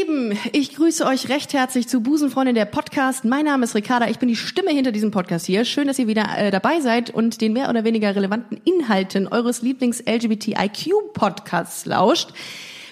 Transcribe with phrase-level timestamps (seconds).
[0.00, 3.26] Lieben, ich grüße euch recht herzlich zu Busenfreundin der Podcast.
[3.26, 5.66] Mein Name ist Ricarda, ich bin die Stimme hinter diesem Podcast hier.
[5.66, 9.60] Schön, dass ihr wieder äh, dabei seid und den mehr oder weniger relevanten Inhalten eures
[9.62, 12.30] Lieblings-LGBTIQ-Podcasts lauscht.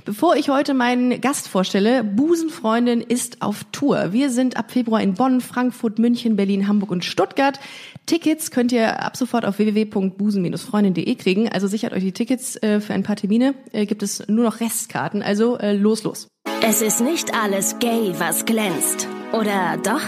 [0.05, 4.13] Bevor ich heute meinen Gast vorstelle, Busenfreundin ist auf Tour.
[4.13, 7.59] Wir sind ab Februar in Bonn, Frankfurt, München, Berlin, Hamburg und Stuttgart.
[8.09, 11.49] Tickets könnt ihr ab sofort auf www.busen-freundin.de kriegen.
[11.51, 13.55] Also sichert euch die Tickets äh, für ein paar Termine.
[13.73, 15.23] Äh, gibt es nur noch Restkarten.
[15.23, 16.27] Also äh, los, los.
[16.63, 19.07] Es ist nicht alles gay, was glänzt.
[19.33, 20.01] Oder doch?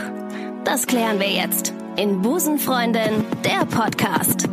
[0.64, 4.48] Das klären wir jetzt in Busenfreundin, der Podcast.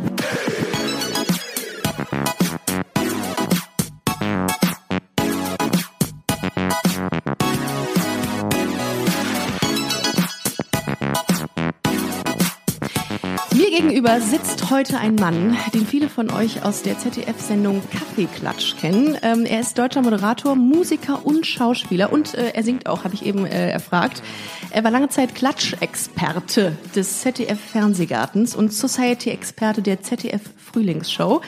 [13.68, 19.18] Mir gegenüber sitzt heute ein Mann, den viele von euch aus der ZDF-Sendung Kaffeeklatsch kennen.
[19.20, 23.26] Ähm, er ist deutscher Moderator, Musiker und Schauspieler und äh, er singt auch, habe ich
[23.26, 24.22] eben äh, erfragt.
[24.70, 31.42] Er war lange Zeit Klatschexperte des ZDF-Fernsehgartens und Society-Experte der ZDF-Frühlingsshow.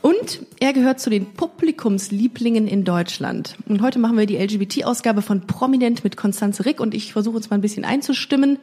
[0.00, 3.56] Und er gehört zu den Publikumslieblingen in Deutschland.
[3.68, 7.50] Und heute machen wir die LGBT-Ausgabe von Prominent mit Konstanze Rick und ich versuche uns
[7.50, 8.58] mal ein bisschen einzustimmen.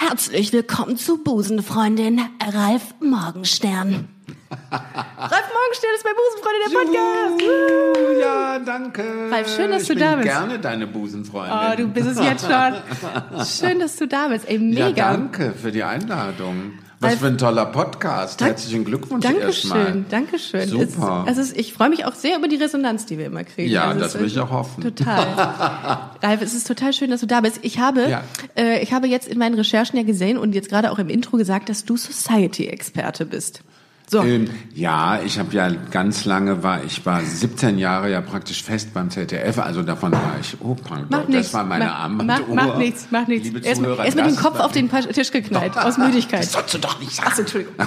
[0.00, 2.20] Herzlich willkommen zu Busenfreundin
[2.52, 4.08] Ralf Morgenstern.
[4.70, 7.42] Ralf Morgenstern ist bei Busenfreundin der Podcast.
[7.42, 9.02] Juhu, Ja, danke.
[9.28, 10.28] Ralf, schön, dass ich du bin da bist.
[10.28, 11.52] gerne deine Busenfreundin.
[11.52, 13.44] Oh, du bist es jetzt schon.
[13.68, 14.48] Schön, dass du da bist.
[14.48, 15.10] Ey, Ja, mega.
[15.12, 16.74] danke für die Einladung.
[17.00, 18.40] Was für ein toller Podcast.
[18.40, 20.02] Dank- Herzlichen Glückwunsch erstmal.
[20.02, 20.68] Dankeschön, Dankeschön.
[20.68, 21.26] Super.
[21.28, 23.70] Es, ist, ich freue mich auch sehr über die Resonanz, die wir immer kriegen.
[23.70, 24.82] Ja, Also das will ich auch hoffen.
[24.82, 25.26] Total.
[26.22, 27.60] Ralf, es ist total schön, dass du da bist.
[27.62, 28.24] Ich habe, Ja.
[28.56, 31.36] äh, ich habe jetzt in meinen Recherchen ja gesehen und jetzt gerade auch im Intro
[31.36, 33.62] gesagt, dass du Society-Experte bist.
[34.10, 34.22] So.
[34.22, 38.94] Ähm, ja, ich habe ja ganz lange war, ich war 17 Jahre ja praktisch fest
[38.94, 41.54] beim ZDF, also davon war ich, oh, pardon, Mach das nichts.
[41.54, 42.54] war meine mach, Armbanduhr.
[42.54, 43.48] mach, mach nichts, mach nichts.
[43.48, 46.40] Liebe er ist, Zuhörer, er ist mit dem Kopf auf den Tisch geknallt, aus Müdigkeit.
[46.40, 47.28] Das sollst du doch nicht sagen.
[47.28, 47.74] Achso, Entschuldigung.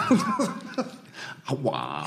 [1.47, 2.05] Aua.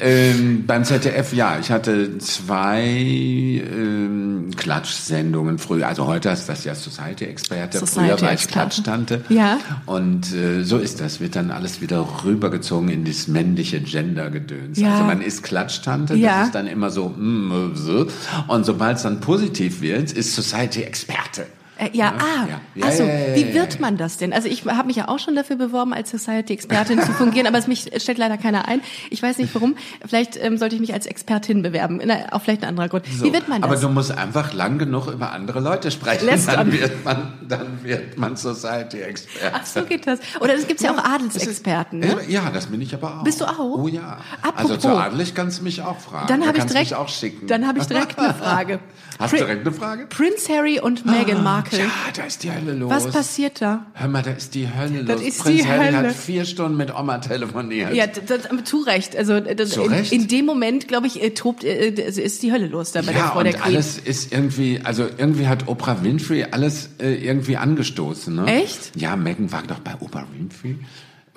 [0.00, 5.88] Ähm, beim ZDF, ja, ich hatte zwei ähm, Klatschsendungen früher.
[5.88, 7.86] Also heute ist das ja Society-Experte.
[7.86, 8.48] Früher war ich.
[8.48, 9.24] Klatschtante.
[9.28, 9.58] Ja.
[9.86, 11.20] Und äh, so ist das.
[11.20, 14.78] Wird dann alles wieder rübergezogen in das männliche Gender-Gedöns.
[14.78, 14.92] Ja.
[14.92, 16.38] Also man ist Klatschtante, Ja.
[16.38, 18.06] das ist dann immer so, mm, so.
[18.48, 21.46] Und sobald es dann positiv wird, ist Society-Experte.
[21.76, 22.60] Äh, ja, ah, Ja.
[22.74, 23.80] Ja, also ja, ja, wie ja, wird ja.
[23.80, 24.32] man das denn?
[24.32, 27.66] Also ich habe mich ja auch schon dafür beworben, als Society-Expertin zu fungieren, aber es
[27.66, 28.80] mich stellt leider keiner ein.
[29.10, 29.76] Ich weiß nicht warum.
[30.06, 32.00] Vielleicht ähm, sollte ich mich als Expertin bewerben.
[32.04, 33.06] Na, auch vielleicht ein anderer Grund.
[33.06, 33.24] So.
[33.24, 33.70] Wie wird man das?
[33.70, 36.56] Aber du musst einfach lang genug über andere Leute sprechen, Lästern.
[36.56, 39.52] dann wird man, dann wird man Society-Experte.
[39.54, 40.20] Ach, so geht das.
[40.40, 42.00] Oder es gibt ja auch Adelsexperten.
[42.00, 42.18] Ne?
[42.28, 43.24] Ja, das bin ich aber auch.
[43.24, 43.58] Bist du auch?
[43.58, 44.18] Oh ja.
[44.42, 44.70] Apropos.
[44.70, 46.26] Also zu adelig kannst du mich auch fragen.
[46.28, 47.46] Dann Da habe ich direkt, mich auch schicken.
[47.46, 48.78] dann habe ich direkt eine Frage.
[49.18, 50.06] Hast du direkt eine Frage?
[50.06, 51.63] Prince Harry und Meghan Markle.
[51.72, 52.90] Ja, da ist die Hölle los.
[52.90, 53.86] Was passiert da?
[53.94, 55.28] Hör mal, da ist die Hölle Das los.
[55.28, 56.08] ist Prinz die Harry Hölle.
[56.08, 57.94] hat vier Stunden mit Oma telefoniert.
[57.94, 59.16] Ja, das, zu Recht.
[59.16, 60.12] Also das, Zu in, Recht?
[60.12, 63.12] in dem Moment, glaube ich, äh, tobt, äh, äh, ist die Hölle los da bei
[63.12, 63.74] der Ja, Frau der und Queen.
[63.76, 68.34] alles ist irgendwie, also irgendwie hat Oprah Winfrey alles äh, irgendwie angestoßen.
[68.34, 68.46] Ne?
[68.46, 68.92] Echt?
[68.96, 70.76] Ja, Megan war doch bei Oprah Winfrey.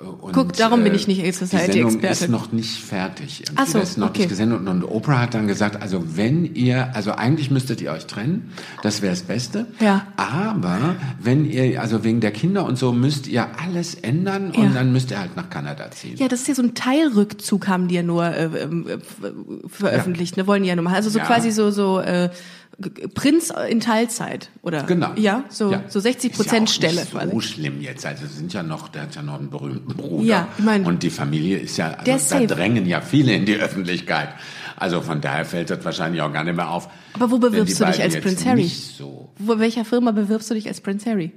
[0.00, 1.72] Äh, Und, Guck, darum bin ich nicht Society-Expertin.
[1.72, 3.44] Die Sendung ist noch nicht fertig.
[3.56, 4.20] Ach so, ist noch okay.
[4.20, 4.60] nicht gesendet.
[4.60, 8.52] Und, und Oprah hat dann gesagt, also wenn ihr, also eigentlich müsstet ihr euch trennen,
[8.82, 9.66] das wäre das Beste.
[9.80, 10.06] Ja.
[10.16, 14.60] Aber wenn ihr, also wegen der Kinder und so, müsst ihr alles ändern Ja.
[14.60, 16.16] und dann müsst ihr halt nach Kanada ziehen.
[16.16, 18.98] Ja, das ist ja so ein Teilrückzug, haben die ja nur äh, ähm, äh,
[19.68, 20.46] veröffentlicht, ne?
[20.46, 20.96] Wollen die ja nur machen.
[20.96, 21.24] Also so Ja.
[21.24, 22.30] quasi so so äh,
[23.14, 25.10] Prinz in Teilzeit oder Genau.
[25.16, 25.82] ja, so Ja.
[25.88, 27.30] so 60 Ist ja Prozent auch Stelle nicht quasi.
[27.32, 28.06] so schlimm jetzt.
[28.06, 30.24] Also sind ja noch, der hat ja noch einen berühmten Bruder.
[30.24, 32.46] Ja, ich mein- und die Familie ist ja, also da safe.
[32.46, 34.28] drängen ja viele in die Öffentlichkeit.
[34.76, 36.88] Also von daher fällt das wahrscheinlich auch gar nicht mehr auf.
[37.14, 38.62] Aber wo bewirbst du dich als Prinz Harry?
[38.62, 39.28] Nicht so.
[39.40, 41.32] Wo, welcher Firma bewirbst du dich als Prinz Harry?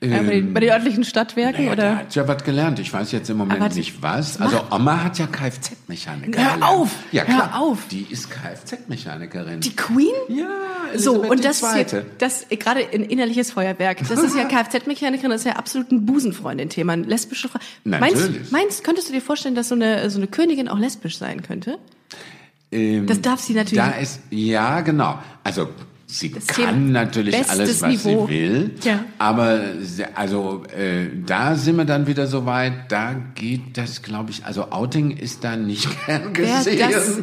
[0.00, 1.98] Äh, bei, Ähm, den, bei den örtlichen Stadtwerken Naja, der oder?
[2.00, 2.78] hat ja was gelernt.
[2.78, 4.38] Ich weiß jetzt im Moment Aber nicht was.
[4.40, 6.60] Also Oma hat ja Kfz-Mechanikerin.
[6.60, 6.90] Hör auf!
[7.12, 7.60] Ja Hör klar.
[7.60, 7.88] auf!
[7.90, 9.60] Die ist Kfz-Mechanikerin.
[9.60, 10.12] Die Queen?
[10.28, 10.44] Ja,
[10.96, 13.98] So, Elisabeth und die das ist ja, das gerade ein innerliches Feuerwerk.
[14.06, 17.58] Das ist ja Kfz-Mechanikerin, das ist ja absolut ein Busenfreundin-Thema, ein lesbische Frau.
[17.84, 18.50] Meinst, Natürlich.
[18.52, 21.78] meinst, könntest du dir vorstellen, dass so eine, so eine Königin auch lesbisch sein könnte?
[22.70, 23.82] Ähm, Das darf sie natürlich.
[23.82, 25.18] Da ist, ja, genau.
[25.42, 25.68] Also,
[26.06, 28.26] sie Das kann natürlich alles, was Niveau.
[28.26, 28.70] sie will.
[28.82, 29.04] Ja.
[29.18, 29.60] Aber,
[30.14, 34.70] also, äh, da sind wir dann wieder so weit, da geht das, glaube ich, also
[34.70, 36.90] Outing ist da nicht gern gesehen.
[36.90, 37.18] das,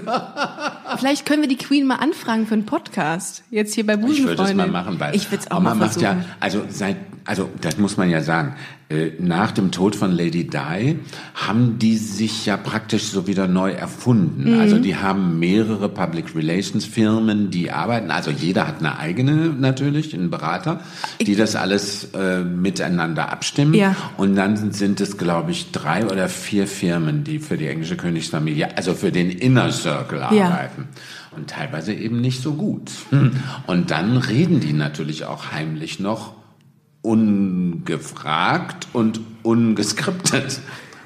[0.99, 3.43] vielleicht können wir die Queen mal anfragen für einen Podcast.
[3.49, 4.37] Jetzt hier bei ich Busenfreundin.
[4.37, 6.19] würde es mal machen, weil ich würde es auch Oma mal macht versuchen.
[6.19, 8.55] ja, also seit also das muss man ja sagen,
[8.89, 10.99] äh, nach dem Tod von Lady Di
[11.35, 14.53] haben die sich ja praktisch so wieder neu erfunden.
[14.53, 14.59] Mhm.
[14.59, 18.11] Also die haben mehrere Public Relations Firmen, die arbeiten.
[18.11, 20.81] Also jeder hat eine eigene natürlich, einen Berater,
[21.21, 23.73] die das alles äh, miteinander abstimmen.
[23.73, 23.95] Ja.
[24.17, 28.77] Und dann sind es, glaube ich, drei oder vier Firmen, die für die englische Königsfamilie,
[28.77, 30.45] also für den Inner Circle ja.
[30.45, 30.89] arbeiten
[31.35, 32.91] und teilweise eben nicht so gut.
[33.67, 36.35] Und dann reden die natürlich auch heimlich noch
[37.03, 40.59] ungefragt und ungeskriptet.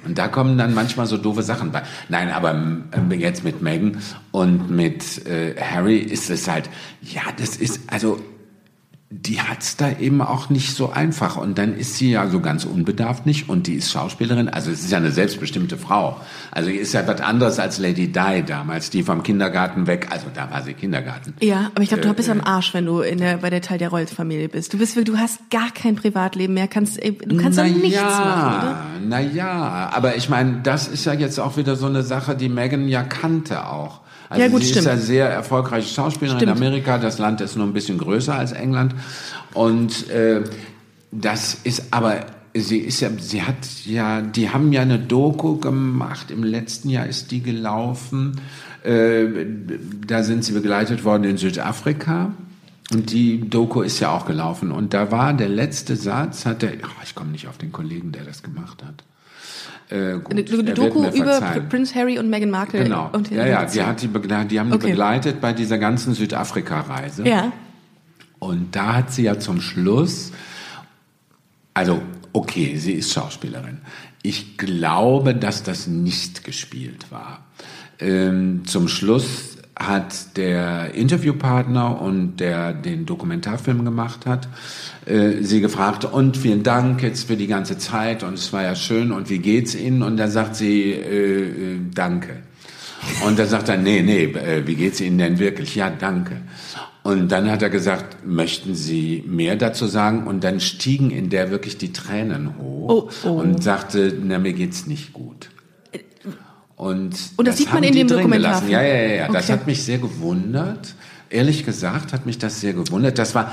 [0.06, 1.84] Und da kommen dann manchmal so doofe Sachen bei.
[2.08, 2.54] Nein, aber
[3.12, 4.02] äh, jetzt mit Megan
[4.32, 6.70] und mit äh, Harry ist es halt,
[7.02, 8.22] ja, das ist, also
[9.10, 11.38] die hat's da eben auch nicht so einfach.
[11.38, 14.50] Und dann ist sie ja so ganz unbedarft nicht und die ist Schauspielerin.
[14.50, 16.20] Also es ist ja eine selbstbestimmte Frau.
[16.52, 20.52] Also ist ja was anderes als Lady Di damals, die vom Kindergarten weg, also da
[20.52, 21.34] war sie Kindergarten.
[21.42, 23.62] Ja, aber ich glaube, du äh, bist am Arsch, wenn du in der, bei der
[23.62, 24.74] Teil der Rolls-Familie bist.
[24.74, 28.58] Du bist, du hast gar kein Privatleben mehr, kannst, du kannst doch nichts ja, machen,
[28.58, 28.86] oder?
[29.08, 32.50] Na ja, aber ich meine, das ist ja jetzt auch wieder so eine Sache, die
[32.50, 34.02] Megan ja kannte auch.
[34.30, 34.88] Also ja, gut, sie stimmt.
[34.88, 36.52] ist ja sehr erfolgreiche Schauspielerin stimmt.
[36.52, 36.98] in Amerika.
[36.98, 38.96] Das Land ist nur ein bisschen größer als England.
[39.54, 40.44] Und äh,
[41.12, 46.32] das ist aber sie ist ja, sie hat ja, die haben ja eine Doku gemacht.
[46.32, 48.42] Im letzten Jahr ist die gelaufen.
[48.84, 49.28] Äh,
[50.06, 52.34] da sind sie begleitet worden in Südafrika.
[52.94, 54.72] Und die Doku ist ja auch gelaufen.
[54.72, 58.12] Und da war der letzte Satz, hat der, oh, ich komme nicht auf den Kollegen,
[58.12, 59.04] der das gemacht hat.
[59.90, 62.84] Äh, gut, eine, eine Doku über Prince Harry und Meghan Markle.
[62.84, 63.10] Genau.
[63.14, 64.90] Und ja, ja, die, hat die, die haben okay.
[64.90, 67.28] begleitet bei dieser ganzen Südafrika-Reise.
[67.28, 67.54] Ja.
[68.40, 70.32] Und da hat sie ja zum Schluss,
[71.74, 72.02] also
[72.34, 73.80] okay, sie ist Schauspielerin.
[74.22, 77.46] Ich glaube, dass das nicht gespielt war.
[78.00, 84.48] Ähm, zum Schluss hat der Interviewpartner und der den Dokumentarfilm gemacht hat,
[85.06, 88.76] äh, sie gefragt, und vielen Dank jetzt für die ganze Zeit und es war ja
[88.76, 90.02] schön und wie geht's Ihnen?
[90.02, 92.42] Und da sagt sie, äh, äh, danke.
[93.26, 95.76] Und da sagt er, nee, nee, äh, wie geht's Ihnen denn wirklich?
[95.76, 96.42] Ja, danke.
[97.04, 100.28] Und dann hat er gesagt, möchten Sie mehr dazu sagen?
[100.28, 103.32] Und dann stiegen in der wirklich die Tränen hoch oh, oh.
[103.40, 105.50] und sagte, na, mir geht's nicht gut.
[106.78, 108.64] Und, und das, das sieht man in dem Dokumentar.
[108.68, 109.24] Ja, ja, ja, ja.
[109.24, 109.34] Okay.
[109.34, 110.94] Das hat mich sehr gewundert.
[111.30, 113.18] Ehrlich gesagt hat mich das sehr gewundert.
[113.18, 113.52] Das war,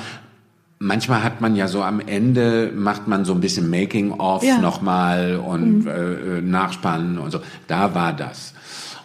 [0.79, 4.59] manchmal hat man ja so am Ende, macht man so ein bisschen Making-of ja.
[4.59, 5.89] nochmal und mhm.
[5.89, 7.41] äh, Nachspannen und so.
[7.67, 8.53] Da war das.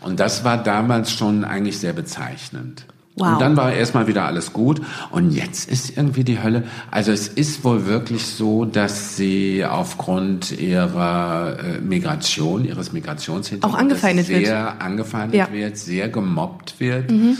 [0.01, 2.85] Und das war damals schon eigentlich sehr bezeichnend.
[3.15, 3.33] Wow.
[3.33, 4.81] Und dann war erstmal wieder alles gut.
[5.11, 6.63] Und jetzt ist irgendwie die Hölle.
[6.89, 13.79] Also es ist wohl wirklich so, dass sie aufgrund ihrer äh, Migration, ihres Migrationshintergrunds auch
[13.79, 14.81] angefeindet sehr wird.
[14.81, 15.51] angefeindet ja.
[15.51, 17.11] wird, sehr gemobbt wird.
[17.11, 17.37] Mhm.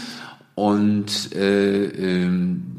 [0.56, 2.79] Und äh, ähm,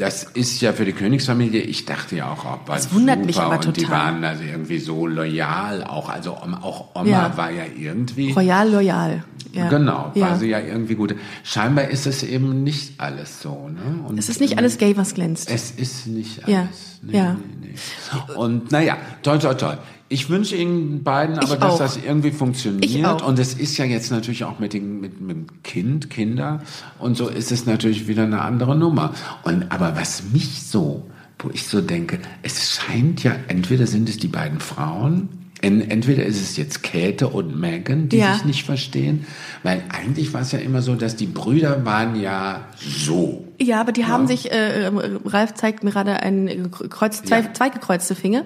[0.00, 3.26] das ist ja für die Königsfamilie, ich dachte ja auch, oh, das wundert super.
[3.26, 3.68] mich aber total.
[3.68, 6.08] Und die waren also irgendwie so loyal auch.
[6.08, 7.36] Also auch Oma ja.
[7.36, 8.32] war ja irgendwie.
[8.32, 9.24] Royal loyal.
[9.52, 9.68] Ja.
[9.68, 10.36] Genau, war ja.
[10.36, 11.14] sie ja irgendwie gut.
[11.42, 13.68] Scheinbar ist es eben nicht alles so.
[13.68, 14.04] Ne?
[14.06, 15.50] Und, es ist nicht alles gay, was glänzt.
[15.50, 16.50] Es ist nicht alles.
[16.50, 16.68] Ja.
[17.02, 17.32] Nee, ja.
[17.34, 18.34] Nee, nee.
[18.36, 19.78] Und naja, toll, toll, toll.
[20.12, 23.22] Ich wünsche Ihnen beiden aber, dass das irgendwie funktioniert.
[23.22, 26.62] Und es ist ja jetzt natürlich auch mit dem, mit, mit dem Kind, Kinder
[26.98, 29.14] und so ist es natürlich wieder eine andere Nummer.
[29.44, 31.08] Und aber was mich so,
[31.38, 35.28] wo ich so denke, es scheint ja, entweder sind es die beiden Frauen,
[35.62, 38.34] entweder ist es jetzt Käthe und Megan, die ja.
[38.34, 39.26] sich nicht verstehen,
[39.62, 43.46] weil eigentlich war es ja immer so, dass die Brüder waren ja so.
[43.60, 44.08] Ja, aber die ja.
[44.08, 44.90] haben sich, äh,
[45.24, 47.52] Ralf zeigt mir gerade ein Kreuz, zwei, ja.
[47.54, 48.42] zwei gekreuzte Finger.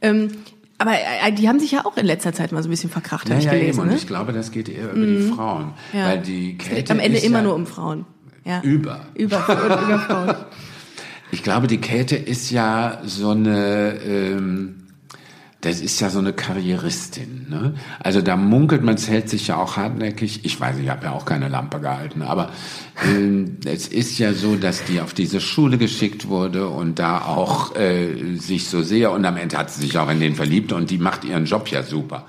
[0.00, 0.30] Ähm,
[0.78, 3.28] aber äh, die haben sich ja auch in letzter Zeit mal so ein bisschen verkracht,
[3.28, 3.68] ja, habe ich gelesen.
[3.70, 3.80] Eben.
[3.80, 3.96] Und ne?
[3.96, 5.34] ich glaube, das geht eher über die mhm.
[5.34, 5.72] Frauen.
[5.92, 6.06] Ja.
[6.06, 8.06] Weil die Käthe Am Ende immer ja nur um Frauen.
[8.44, 8.62] Ja.
[8.62, 9.06] Über.
[9.14, 10.34] Über, über Frauen.
[11.30, 13.98] Ich glaube, die Käthe ist ja so eine...
[14.02, 14.77] Ähm,
[15.68, 17.46] das ist ja so eine Karrieristin.
[17.48, 17.74] Ne?
[18.00, 20.44] Also da munkelt man, es hält sich ja auch hartnäckig.
[20.44, 22.50] Ich weiß, ich habe ja auch keine Lampe gehalten, aber
[23.04, 27.76] äh, es ist ja so, dass die auf diese Schule geschickt wurde und da auch
[27.76, 30.90] äh, sich so sehr und am Ende hat sie sich auch in den verliebt und
[30.90, 32.26] die macht ihren Job ja super.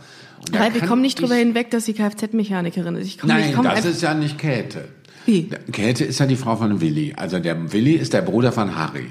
[0.51, 3.07] Nein, wir kommen nicht drüber hinweg, dass sie Kfz-Mechanikerin ist.
[3.07, 4.87] Ich komm, Nein, das ist ja nicht Käthe.
[5.25, 5.49] Wie?
[5.71, 7.13] Käthe ist ja die Frau von Willi.
[7.15, 9.07] Also der Willi ist der Bruder von Harry.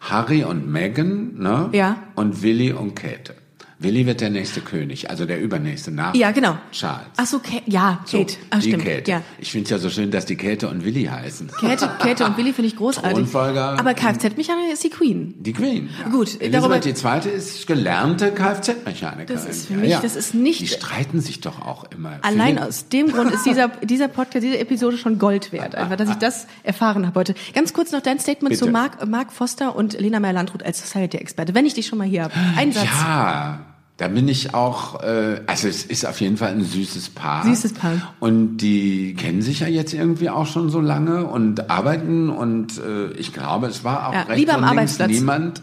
[0.00, 1.68] Harry und Megan, ne?
[1.72, 1.96] Ja.
[2.16, 3.34] Und Willi und Käthe.
[3.80, 6.58] Willi wird der nächste König, also der übernächste nach Ja, genau.
[6.70, 7.06] Charles.
[7.16, 8.34] Ach so, Ka ja, So, Kate.
[8.50, 8.84] Ach, die stimmt.
[8.84, 9.10] Käthe.
[9.10, 9.22] Ja.
[9.38, 11.50] Ich finde es ja so schön, dass die Käthe und Willi heißen.
[11.60, 13.34] Käthe, Käthe und Willi finde ich großartig.
[13.34, 15.34] Aber Kfz-Mechaniker ist die Queen.
[15.38, 15.88] Die Queen.
[16.04, 16.10] Ja.
[16.10, 19.26] Gut, Elisabeth darüber- die zweite ist gelernte Kfz-Mechanikerin.
[19.34, 22.18] Das ist für mich- das ist nicht- Die streiten sich doch auch immer.
[22.22, 25.74] Allein aus dem Grund ist dieser, dieser Podcast, diese Episode schon Gold wert.
[25.74, 27.34] Einfach, dass ich das erfahren habe heute.
[27.54, 28.66] Ganz kurz noch dein Statement Bitte.
[28.66, 32.24] zu Mark, Mark Foster und Lena Meyer-Landrut als Society-Experte, wenn ich dich schon mal hier
[32.24, 32.34] habe.
[32.56, 32.84] Ein Satz.
[32.84, 33.60] Ja,
[34.00, 37.44] da bin ich auch, äh, also es ist auf jeden Fall ein süßes Paar.
[37.44, 38.14] Süßes Paar.
[38.18, 43.10] Und die kennen sich ja jetzt irgendwie auch schon so lange und arbeiten und äh,
[43.12, 45.10] ich glaube, es war auch Ja, rechts lieber am Arbeitsplatz.
[45.10, 45.62] niemand,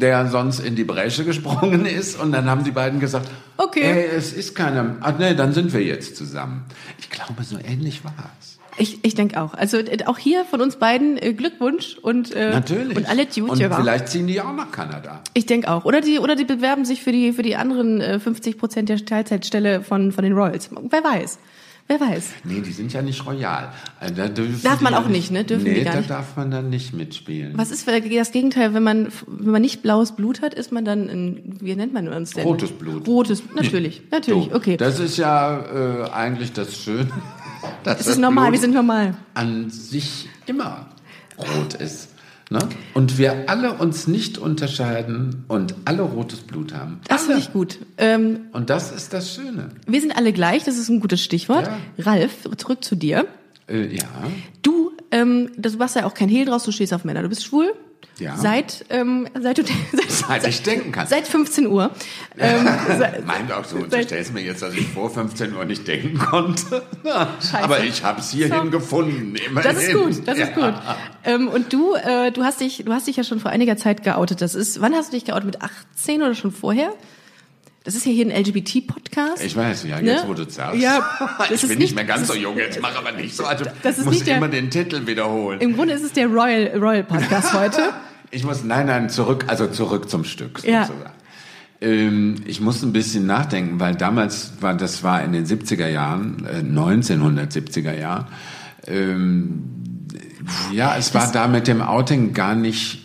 [0.00, 3.80] der sonst in die Bresche gesprungen ist und dann haben die beiden gesagt, Okay.
[3.82, 6.64] ey, es ist keiner, ach nee, dann sind wir jetzt zusammen.
[6.98, 8.55] Ich glaube, so ähnlich war es.
[8.78, 9.54] Ich, ich denke auch.
[9.54, 12.96] Also äh, auch hier von uns beiden äh, Glückwunsch und, äh, Natürlich.
[12.96, 13.70] und alle Und Dude.
[13.74, 15.22] vielleicht ziehen die auch nach Kanada.
[15.34, 15.84] Ich denke auch.
[15.84, 19.04] Oder die, oder die bewerben sich für die, für die anderen äh, 50 Prozent der
[19.04, 20.70] Teilzeitstelle von, von den Royals.
[20.90, 21.38] Wer weiß.
[21.88, 22.30] Wer weiß.
[22.42, 23.72] Nee, die sind ja nicht royal.
[24.00, 25.44] Also da Darf man auch nicht, ne?
[25.44, 26.10] Dürfen nee, die gar da nicht.
[26.10, 27.52] darf man dann nicht mitspielen.
[27.56, 31.08] Was ist das Gegenteil, wenn man, wenn man nicht blaues Blut hat, ist man dann
[31.08, 32.44] ein, wie nennt man uns denn?
[32.44, 33.06] Rotes Blut.
[33.06, 34.76] Rotes, natürlich, natürlich, okay.
[34.76, 35.60] Das ist ja
[36.06, 37.08] äh, eigentlich das Schöne.
[37.84, 39.14] Dass Es das ist normal, Blut wir sind normal.
[39.34, 40.86] an sich immer
[41.38, 42.08] rot ist.
[42.48, 42.60] Ne?
[42.94, 47.00] Und wir alle uns nicht unterscheiden und alle rotes Blut haben.
[47.08, 47.78] Das finde ich gut.
[47.98, 49.70] Ähm, Und das ist das Schöne.
[49.86, 51.66] wir sind alle gleich, das ist ein gutes Stichwort.
[51.96, 52.04] Ja.
[52.12, 53.26] Ralf, zurück zu dir.
[53.68, 54.04] Äh, ja.
[54.62, 57.22] Du, ähm, du machst ja auch kein Hehl draus, du stehst auf Männer.
[57.22, 57.72] Du bist schwul.
[58.18, 58.34] Ja.
[58.36, 59.62] Seit, ähm, seit, du,
[59.92, 61.06] seit, Seit ich denken kann.
[61.06, 61.90] seit 15 Uhr.
[62.38, 62.64] Ähm,
[63.26, 66.82] Meint auch so, unterstellst mir jetzt, dass ich vor 15 Uhr nicht denken konnte.
[67.52, 68.70] Aber ich habe es hierhin So.
[68.70, 69.36] gefunden.
[69.36, 69.70] Immerhin.
[69.74, 70.70] Das ist gut, das ist Ja.
[70.70, 70.80] gut.
[71.24, 74.02] Ähm, und du, äh, du hast dich, du hast dich ja schon vor einiger Zeit
[74.02, 74.40] geoutet.
[74.40, 75.44] Das ist, wann hast du dich geoutet?
[75.46, 76.94] Mit 18 oder schon vorher?
[77.86, 79.42] Das ist ja hier ein LGBT-Podcast.
[79.44, 80.10] Ich weiß, ja, Ne?
[80.14, 80.78] jetzt wo du sagst.
[80.80, 81.08] Ja,
[81.50, 83.44] ich bin nicht- nicht mehr ganz so jung, jetzt mach aber nicht so.
[83.44, 85.60] Also Das ist muss nicht der- immer den Titel wiederholen.
[85.60, 87.80] Im Grunde ist es der Royal, Royal Podcast heute.
[88.32, 90.84] Ich muss, nein, nein, zurück, also zurück zum Stück Ja.
[90.86, 91.12] sozusagen.
[91.80, 96.44] Ähm, ich muss ein bisschen nachdenken, weil damals war, das war in den 70er Jahren,
[96.44, 98.26] äh, 1970er Jahren,
[98.88, 99.62] ähm,
[100.72, 103.02] ja, es war da mit dem Outing gar nicht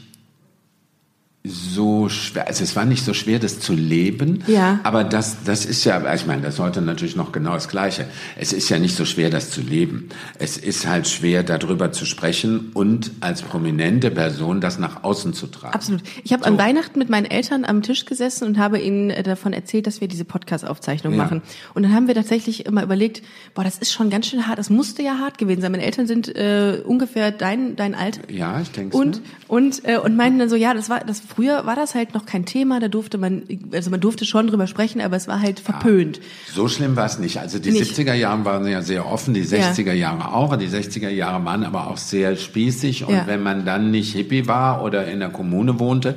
[1.43, 4.79] so schwer, also es war nicht so schwer, das zu leben, Ja.
[4.83, 8.05] aber das, das ist ja, ich meine, das ist heute natürlich noch genau das Gleiche.
[8.38, 10.10] Es ist ja nicht so schwer, das zu leben.
[10.38, 15.48] Es ist halt schwer, darüber zu sprechen und als prominente Person das nach außen zu
[15.48, 15.74] tragen.
[15.74, 16.03] Absolut.
[16.24, 19.51] Ich habe an Weihnachten mit meinen Eltern am Tisch gesessen und habe ihnen äh, davon
[19.51, 21.24] erzählt, dass wir diese Podcast-Aufzeichnung Ja.
[21.24, 21.41] machen.
[21.74, 23.24] Und dann haben wir tatsächlich immer überlegt,
[23.55, 24.60] boah, das ist schon ganz schön hart.
[24.60, 25.71] Das musste ja hart gewesen sein.
[25.71, 28.21] Meine Eltern sind äh, ungefähr dein dein Alter.
[28.29, 31.66] Ja, ich denke Und und äh, und meinten dann so, ja, das war das früher
[31.66, 32.80] war das halt noch kein Thema.
[32.80, 36.20] Da durfte man also man durfte schon drüber sprechen, aber es war halt verpönt.
[36.54, 37.38] So schlimm war es nicht.
[37.40, 37.94] Also die Nicht.
[37.98, 40.56] 70er Jahre waren ja sehr offen, die 60er Jahre auch.
[40.58, 43.06] Die 60er Jahre waren aber auch sehr spießig.
[43.06, 43.28] Und Ja.
[43.28, 46.16] wenn man dann nicht Hippie war oder in der Kommune wohnte,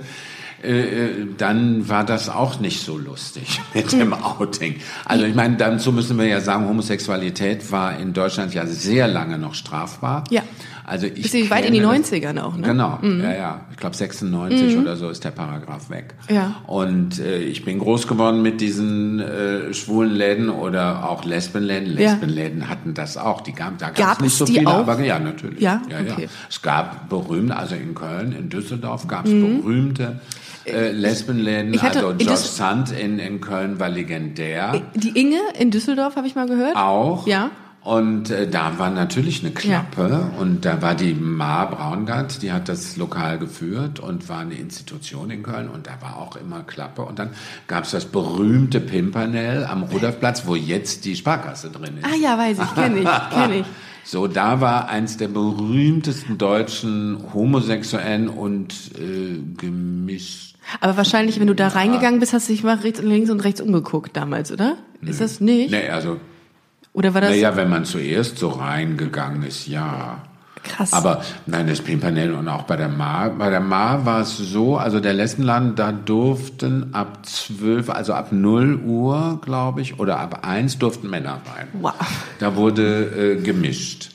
[0.62, 0.70] äh,
[1.10, 4.76] äh, dann war das auch nicht so lustig mit dem Outing.
[5.04, 9.36] Also ich meine, dazu müssen wir ja sagen, Homosexualität war in Deutschland ja sehr lange
[9.38, 10.24] noch strafbar.
[10.30, 10.42] Ja.
[10.86, 12.66] Also ich Bis weit in die kenne das- 90ern auch, ne?
[12.66, 13.60] Genau, ja, ja.
[13.70, 16.14] Ich glaube 96 oder so ist der Paragraph weg.
[16.28, 16.56] Ja.
[16.66, 21.88] Und äh, ich bin groß geworden mit diesen äh, schwulen Läden oder auch Lesbenläden.
[21.98, 22.12] Ja.
[22.12, 23.40] Lesbenläden hatten das auch.
[23.40, 24.74] Die gab, da Gab es nicht so die viele, auch?
[24.86, 25.60] aber ja, natürlich.
[25.60, 25.80] Ja?
[25.90, 26.22] ja, Okay.
[26.24, 26.28] ja.
[26.50, 29.62] Es gab berühmte, also in Köln, in Düsseldorf gab es Mhm.
[29.62, 30.20] berühmte
[30.66, 31.80] äh, Lesbenläden.
[31.82, 34.82] hatte also Josh Düs- Sand in, in Köln war legendär.
[34.94, 36.76] Die Inge in Düsseldorf habe ich mal gehört.
[36.76, 37.26] Auch.
[37.26, 37.50] Ja.
[37.84, 42.70] Und äh, da war natürlich eine Klappe und da war die Ma Braungart, die hat
[42.70, 47.02] das Lokal geführt und war eine Institution in Köln und da war auch immer Klappe.
[47.02, 47.28] Und dann
[47.66, 52.06] gab's das berühmte Pimpernel am Rudolfplatz, wo jetzt die Sparkasse drin ist.
[52.06, 53.66] Ah ja, weiß ich, kenne ich, kenne ich.
[54.06, 60.56] So, da war eins der berühmtesten deutschen Homosexuellen und äh, gemischt.
[60.82, 63.62] Aber wahrscheinlich, wenn du da reingegangen bist, hast du dich mal rechts, links und rechts
[63.62, 64.76] umgeguckt damals, oder?
[65.00, 65.70] Ist das nicht?
[65.70, 66.18] Nee, also,
[66.94, 70.18] Oder war das naja, wenn man zuerst so reingegangen ist, ja.
[70.62, 70.92] krass?
[70.92, 74.76] Aber nein, das Pimpernel und auch bei der Mar, bei der Mar war es so,
[74.78, 80.46] also der Lessenladen, da durften ab 12, also ab 0 Uhr, glaube ich, oder ab
[80.46, 81.66] 1 durften Männer rein.
[81.80, 81.92] wow.
[82.38, 84.10] Da wurde äh, gemischt.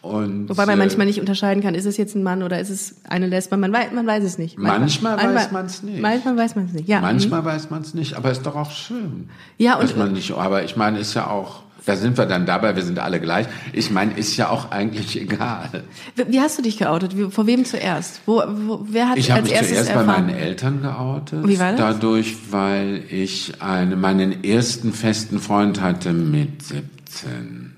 [0.00, 2.70] Und, Wobei man äh, manchmal nicht unterscheiden kann, ist es jetzt ein Mann oder ist
[2.70, 3.58] es eine Lesbe?
[3.58, 4.56] Man weiß, man weiß es nicht.
[4.56, 6.00] Manchmal weiß man's nicht.
[6.00, 6.88] Manchmal weiß man es nicht.
[6.88, 7.00] Ja.
[7.02, 9.28] Manchmal weiß man es nicht, aber ist doch auch schön.
[9.58, 12.44] Ja, und- dass man nicht, aber ich meine, ist ja auch, Da sind wir dann
[12.44, 13.46] dabei, wir sind alle gleich.
[13.72, 15.84] Ich meine, ist ja auch eigentlich egal.
[16.16, 17.14] Wie hast du dich geoutet?
[17.32, 18.20] Vor wem zuerst?
[18.26, 20.26] Wo, wo, wer hat Ich habe als mich erstes zuerst bei erfahren?
[20.26, 21.48] meinen Eltern geoutet.
[21.48, 21.80] Wie war das?
[21.80, 27.72] Dadurch, weil ich eine, meinen ersten festen Freund hatte mit 17.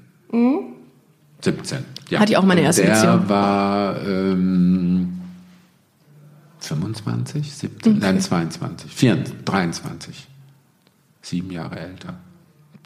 [1.42, 1.78] 17,
[2.11, 2.19] ja.
[2.21, 3.28] Hatte ich auch meine Und erste der Beziehung.
[3.28, 5.21] war ähm,
[6.59, 10.26] 25, 17, nein 22, 24, 23.
[11.23, 12.14] Sieben Jahre älter.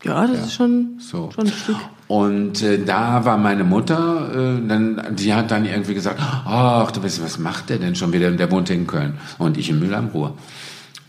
[0.03, 1.31] Ja, das ist schon, So.
[1.31, 1.77] schon ein Stück.
[2.09, 7.03] Und äh, da war meine Mutter, äh, dann, die hat dann irgendwie gesagt, ach, du
[7.03, 8.31] weißt, was macht der denn schon wieder?
[8.31, 10.35] Der wohnt in Köln und ich in Mühl am Ruhr.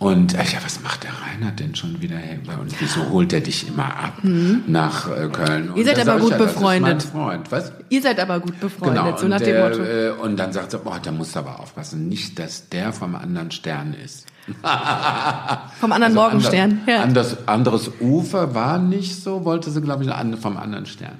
[0.05, 2.17] Und äh, ja, was macht der Reinhard denn schon wieder?
[2.59, 4.19] Und wieso holt er dich immer ab
[4.67, 5.71] nach äh, Köln?
[5.71, 7.01] Und Ihr seid aber ich, gut ja, befreundet.
[7.01, 7.71] Freund, was?
[7.89, 9.81] Ihr seid aber gut befreundet, Genau, so und, nach dem Motto.
[9.81, 13.15] äh, und dann sagt sie, boah, da musst du aber aufpassen, nicht, dass der vom
[13.15, 14.27] anderen Stern ist.
[15.79, 16.81] Vom anderen Morgenstern.
[16.81, 17.01] Ander, ja.
[17.01, 21.17] anders, anderes Ufer war nicht so, wollte sie, glaube ich, vom anderen Stern.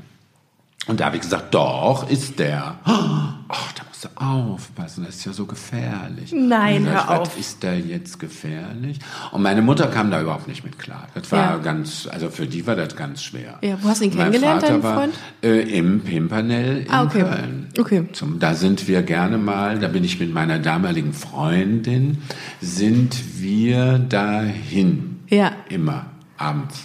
[0.87, 2.75] Und da habe ich gesagt, doch, ist der.
[2.83, 6.31] Ach, da musst du aufpassen, das ist ja so gefährlich.
[6.31, 7.39] Nein, Und da hör auf.
[7.39, 8.99] Ist der jetzt gefährlich?
[9.31, 11.07] Und meine Mutter kam da überhaupt nicht mit klar.
[11.15, 11.57] Das war Ja.
[11.57, 13.57] ganz, also für die war das ganz schwer.
[13.63, 15.13] Ja, wo hast du ihn Mein kennengelernt, Vater deinen war, Freund?
[15.41, 17.21] Äh, Im Pimpernel in Ah, okay.
[17.23, 17.67] Köln.
[17.79, 18.07] Okay.
[18.13, 22.19] Zum, da sind wir gerne mal, da bin ich mit meiner damaligen Freundin,
[22.61, 25.19] sind wir dahin.
[25.29, 25.51] Ja.
[25.69, 26.05] Immer
[26.37, 26.83] abends.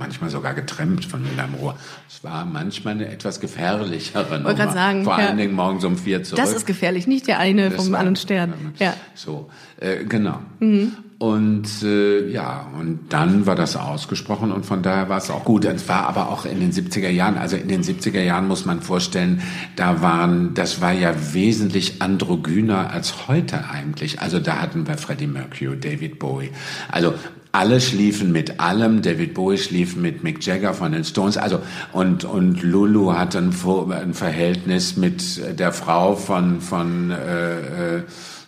[0.00, 1.76] Manchmal sogar getrennt von am Ruhr.
[2.08, 4.54] Es war manchmal eine etwas gefährlichere Nummer.
[4.54, 5.26] grad sagen, Vor ja.
[5.26, 6.42] allen Dingen morgens um vier zurück.
[6.42, 8.54] Das ist gefährlich, nicht der eine Das vom anderen Stern.
[8.78, 8.94] Ja.
[9.14, 10.40] So, äh, genau.
[10.58, 10.96] Mhm.
[11.20, 15.66] Und äh, ja, und dann war das ausgesprochen und von daher war es auch gut.
[15.66, 18.80] Es war aber auch in den 70er Jahren, also in den 70er Jahren muss man
[18.80, 19.42] vorstellen,
[19.76, 24.22] da waren, das war ja wesentlich androgyner als heute eigentlich.
[24.22, 26.52] Also da hatten wir Freddie Mercury, David Bowie.
[26.90, 27.12] Also
[27.52, 29.02] alle schliefen mit allem.
[29.02, 31.36] David Bowie schlief mit Mick Jagger von den Stones.
[31.36, 31.60] Also
[31.92, 33.54] und und Lulu hatte ein,
[33.92, 38.02] ein Verhältnis mit der Frau von von äh, äh,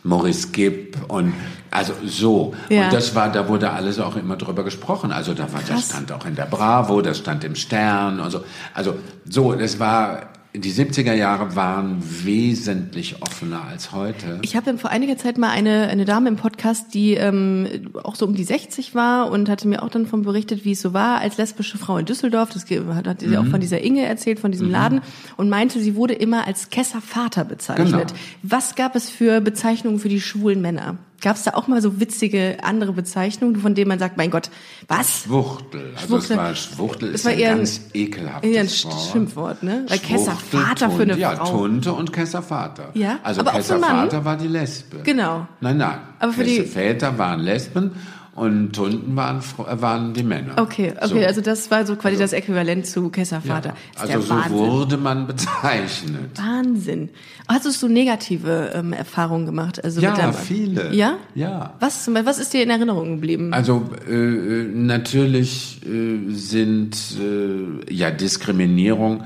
[0.05, 1.33] Maurice Gibb und
[1.71, 2.55] also so.
[2.69, 2.85] Ja.
[2.85, 5.13] Und das war, da wurde alles auch immer drüber gesprochen.
[5.13, 8.45] Also da war, das stand auch in der Bravo, das stand im Stern und so.
[8.75, 8.95] Also
[9.29, 14.39] so, das war, die 70er Jahre waren wesentlich offener als heute.
[14.43, 18.27] Ich habe vor einiger Zeit mal eine, eine Dame im Podcast, die ähm, auch so
[18.27, 21.21] um die 60 war und hatte mir auch dann von berichtet, wie es so war
[21.21, 22.51] als lesbische Frau in Düsseldorf.
[22.51, 23.29] Das hat, hat Mhm.
[23.31, 25.01] sie auch von dieser Inge erzählt, von diesem Laden
[25.39, 27.91] und meinte, sie wurde immer als Kesser-Vater bezeichnet.
[28.09, 28.21] Genau.
[28.43, 30.99] Was gab es für Bezeichnungen für die schwulen Männer?
[31.23, 34.51] Gab es da auch mal so witzige andere Bezeichnungen, von denen man sagt, mein Gott,
[34.89, 35.23] was?
[35.23, 35.93] Schwuchtel.
[35.95, 36.33] Also Schwuchtel.
[36.33, 39.11] es war Schwuchtel Das ist war ein eher ein- ganz ekelhaftes Eher ein Wort.
[39.13, 39.87] Schimpfwort, ne?
[39.89, 41.51] Weil Kesser-Vater für eine Tunte, Ja, Frau.
[41.59, 42.91] Tunte und Kesservater.
[42.95, 43.53] Ja, Also aber?
[43.53, 44.99] Kesservater war die Lesbe.
[45.05, 45.47] Genau.
[45.61, 45.99] Nein, nein.
[46.19, 47.93] Aber für die- Väter waren Lesben
[48.35, 50.55] und Tunten waren, äh, waren die Männer.
[50.57, 51.19] Okay, okay, So.
[51.27, 53.71] also das war so quasi das Äquivalent zu Kesser-Vater.
[53.71, 54.53] Ja, also so Wahnsinn.
[54.53, 56.31] wurde man bezeichnet.
[56.37, 57.11] Wahnsinn.
[57.47, 59.85] Hast du negative ähm, Erfahrungen gemacht?
[59.85, 60.95] Also Ja, deinem, viele.
[60.95, 61.19] Ja?
[61.35, 61.75] Ja.
[61.81, 63.53] Was, was ist dir in Erinnerung geblieben?
[63.53, 69.25] Also äh, äh, natürlich äh, sind äh, ja Diskriminierung.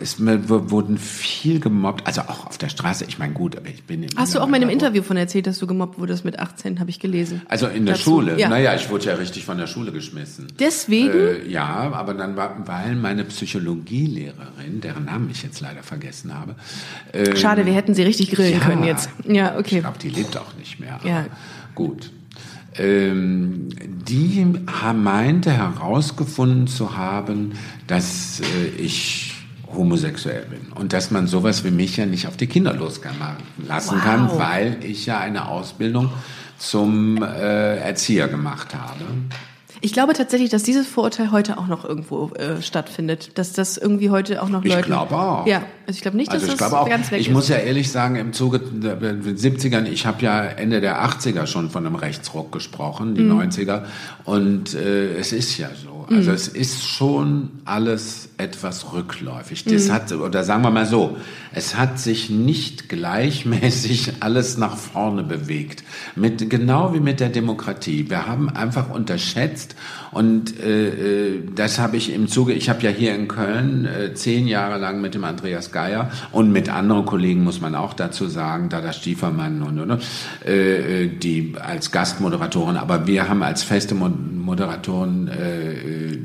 [0.00, 3.04] Es wurden viel gemobbt, also auch auf der Straße.
[3.06, 4.04] Ich meine, gut, aber ich bin.
[4.04, 4.70] im Hast du auch mal in einem.
[4.70, 7.42] Interview von erzählt, dass du gemobbt wurdest mit 18, habe ich gelesen.
[7.46, 8.38] Also in der Dazu, Schule.
[8.38, 8.48] ja.
[8.48, 10.46] Naja, ich wurde ja richtig von der Schule geschmissen.
[10.58, 11.10] Deswegen?
[11.12, 16.54] Äh, ja, aber dann war, weil meine Psychologielehrerin, deren Namen ich jetzt leider vergessen habe.
[17.12, 19.10] Äh, Schade, wir hätten sie richtig grillen ja, können jetzt.
[19.28, 19.80] Ja, Ich okay.
[19.80, 21.00] glaube, die lebt auch nicht mehr.
[21.04, 21.26] Ja.
[21.74, 22.10] Gut.
[22.76, 23.68] Ähm,
[24.08, 24.46] die
[24.94, 27.52] meinte herausgefunden zu haben,
[27.86, 29.29] dass äh, ich
[29.74, 33.16] homosexuell bin und dass man sowas wie mich ja nicht auf die Kinder loslassen
[33.66, 34.02] Wow.
[34.02, 36.10] kann, weil ich ja eine Ausbildung
[36.58, 39.04] zum äh, Erzieher gemacht habe.
[39.82, 43.38] Ich glaube tatsächlich, dass dieses Vorurteil heute auch noch irgendwo äh, stattfindet.
[43.38, 44.82] Dass das irgendwie heute auch noch Ich Leute.
[44.86, 45.46] glaube auch.
[45.46, 47.32] Ja, also ich glaube nicht, dass Also ich das auch, ganz weg ich ist.
[47.32, 51.46] muss ja ehrlich sagen, im Zuge der der 70ern, ich habe ja Ende der 80er
[51.46, 53.38] schon von einem Rechtsruck gesprochen, die Mhm.
[53.40, 53.84] 90er.
[54.24, 56.04] Und äh, es ist ja so.
[56.10, 56.16] Mhm.
[56.18, 59.66] Also es ist schon alles etwas rückläufig.
[59.66, 59.72] Mhm.
[59.72, 61.16] Das hat, oder sagen wir mal so,
[61.52, 65.84] es hat sich nicht gleichmäßig alles nach vorne bewegt.
[66.16, 68.08] Mit, genau wie mit der Demokratie.
[68.08, 69.76] Wir haben einfach unterschätzt
[70.12, 74.14] und äh, äh, das habe ich im Zuge, ich habe ja hier in Köln äh,
[74.14, 78.26] zehn Jahre lang mit dem Andreas Geier und mit anderen Kollegen muss man auch dazu
[78.26, 80.02] sagen, Dada Stiefermann und, und, und
[80.44, 86.18] äh, äh, die als Gastmoderatoren, aber wir haben als feste Mo- Moderatoren äh, äh,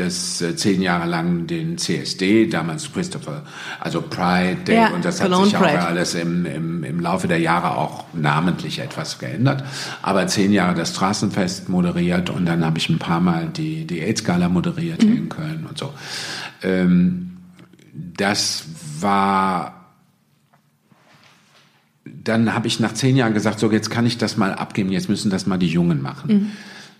[0.00, 3.44] das äh, zehn Jahre lang den CSD, damals Christopher,
[3.78, 5.82] also Pride Day Ja, und das hat Cologne sich auch Pride.
[5.82, 9.64] alles im, im, im Laufe der Jahre auch namentlich etwas geändert.
[10.02, 14.00] Aber zehn Jahre das Straßenfest moderiert und dann habe ich ein paar Mal die, die
[14.00, 15.92] AIDS-Gala moderiert hier in Köln und so.
[16.62, 17.36] Ähm,
[17.92, 18.64] das
[19.00, 19.76] war
[22.24, 25.08] dann habe ich nach zehn Jahren gesagt, so jetzt kann ich das mal abgeben, jetzt
[25.08, 26.52] müssen das mal die Jungen machen.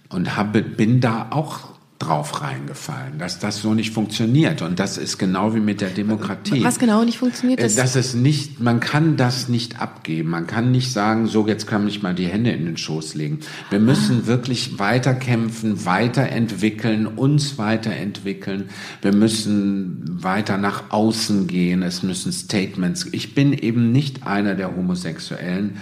[0.08, 4.62] Und habe, bin da auch drauf reingefallen, dass das so nicht funktioniert.
[4.62, 6.64] Und das ist genau wie mit der Demokratie.
[6.64, 10.30] Was genau nicht funktioniert, Äh, das, Dass es nicht, man kann das nicht abgeben.
[10.30, 13.40] Man kann nicht sagen, so jetzt kann ich mal die Hände in den Schoß legen.
[13.68, 18.70] Wir müssen wirklich weiterkämpfen, weiterentwickeln, uns weiterentwickeln.
[19.02, 21.82] Wir müssen weiter nach außen gehen.
[21.82, 23.06] Es müssen Statements.
[23.12, 25.76] Ich bin eben nicht einer der Homosexuellen.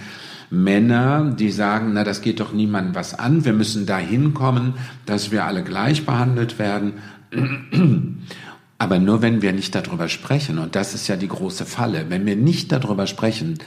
[0.51, 3.45] Männer, die sagen, na, das geht doch niemandem was an.
[3.45, 4.73] Wir müssen dahin kommen,
[5.05, 6.93] dass wir alle gleich behandelt werden.
[8.77, 12.25] Aber nur wenn wir nicht darüber sprechen, und das ist ja die große Falle, wenn
[12.25, 13.57] wir nicht darüber sprechen,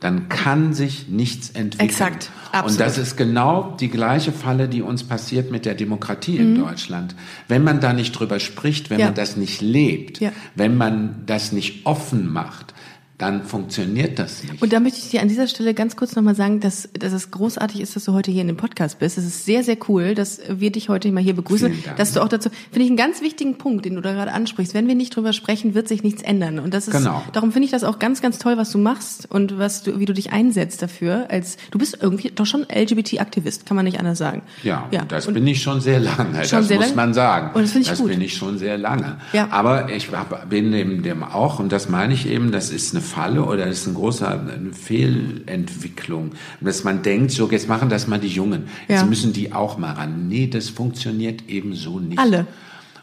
[0.00, 1.88] dann kann sich nichts entwickeln.
[1.88, 2.80] Exakt, Und absolut.
[2.80, 7.14] das ist genau die gleiche Falle, die uns passiert mit der Demokratie in Deutschland.
[7.48, 9.00] Wenn man da nicht drüber spricht, wenn Mhm.
[9.00, 9.06] Ja.
[9.06, 10.32] man das nicht lebt, Ja.
[10.56, 12.74] wenn man das nicht offen macht,
[13.16, 14.60] dann funktioniert das nicht.
[14.60, 17.30] Und da möchte ich dir an dieser Stelle ganz kurz nochmal sagen, dass, dass es
[17.30, 19.16] großartig ist, dass du heute hier in dem Podcast bist.
[19.18, 21.72] Es ist sehr, sehr cool, dass wir dich heute mal hier begrüßen.
[21.96, 24.74] Dass du auch dazu, finde ich einen ganz wichtigen Punkt, den du da gerade ansprichst.
[24.74, 26.58] Wenn wir nicht drüber sprechen, wird sich nichts ändern.
[26.58, 27.22] Und das ist, Genau.
[27.32, 30.06] darum finde ich das auch ganz, ganz toll, was du machst und was du, wie
[30.06, 31.26] du dich einsetzt dafür.
[31.30, 34.42] Als, du bist irgendwie doch schon LGBT-Aktivist, kann man nicht anders sagen.
[34.64, 35.04] Ja, ja.
[35.04, 36.96] das Und- bin ich schon sehr lange, Schon das sehr muss lange?
[36.96, 37.54] man sagen.
[37.54, 38.08] Und das finde ich gut.
[38.08, 39.18] bin ich schon sehr lange.
[39.32, 39.48] Ja.
[39.50, 40.08] Aber ich
[40.48, 43.80] bin eben dem auch, und das meine ich eben, das ist eine Falle oder das
[43.82, 48.64] ist ein großer eine Fehlentwicklung, dass man denkt, so jetzt machen das mal die Jungen,
[48.88, 49.06] jetzt Ja.
[49.06, 50.28] müssen die auch mal ran.
[50.28, 52.18] Nee, das funktioniert eben so nicht.
[52.18, 52.46] Alle.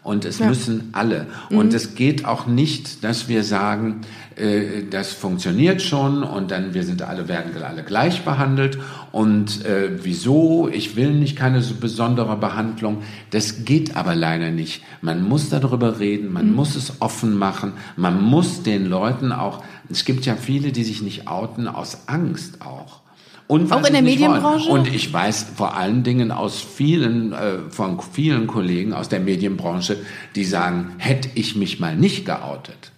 [0.04, 0.46] Und es Ja.
[0.46, 0.50] Mhm.
[0.50, 1.28] müssen alle.
[1.52, 4.02] Und es geht auch nicht, dass wir sagen,
[4.36, 8.80] äh, das funktioniert schon und dann wir sind alle werden alle gleich behandelt
[9.12, 10.68] und äh, wieso?
[10.74, 13.04] Ich will nicht keine so besondere Behandlung.
[13.30, 14.82] Das geht aber leider nicht.
[15.02, 16.34] Man muss darüber reden, Mhm.
[16.34, 19.64] man muss es offen machen, man muss den Leuten auch.
[19.88, 23.02] Es gibt ja viele, die sich nicht outen aus Angst auch.
[23.52, 24.06] Und Auch in der wollen.
[24.06, 24.70] Medienbranche?
[24.70, 29.98] Und ich weiß vor allen Dingen aus vielen, äh, von vielen Kollegen aus der Medienbranche,
[30.36, 32.94] die sagen, hätte ich mich mal nicht geoutet.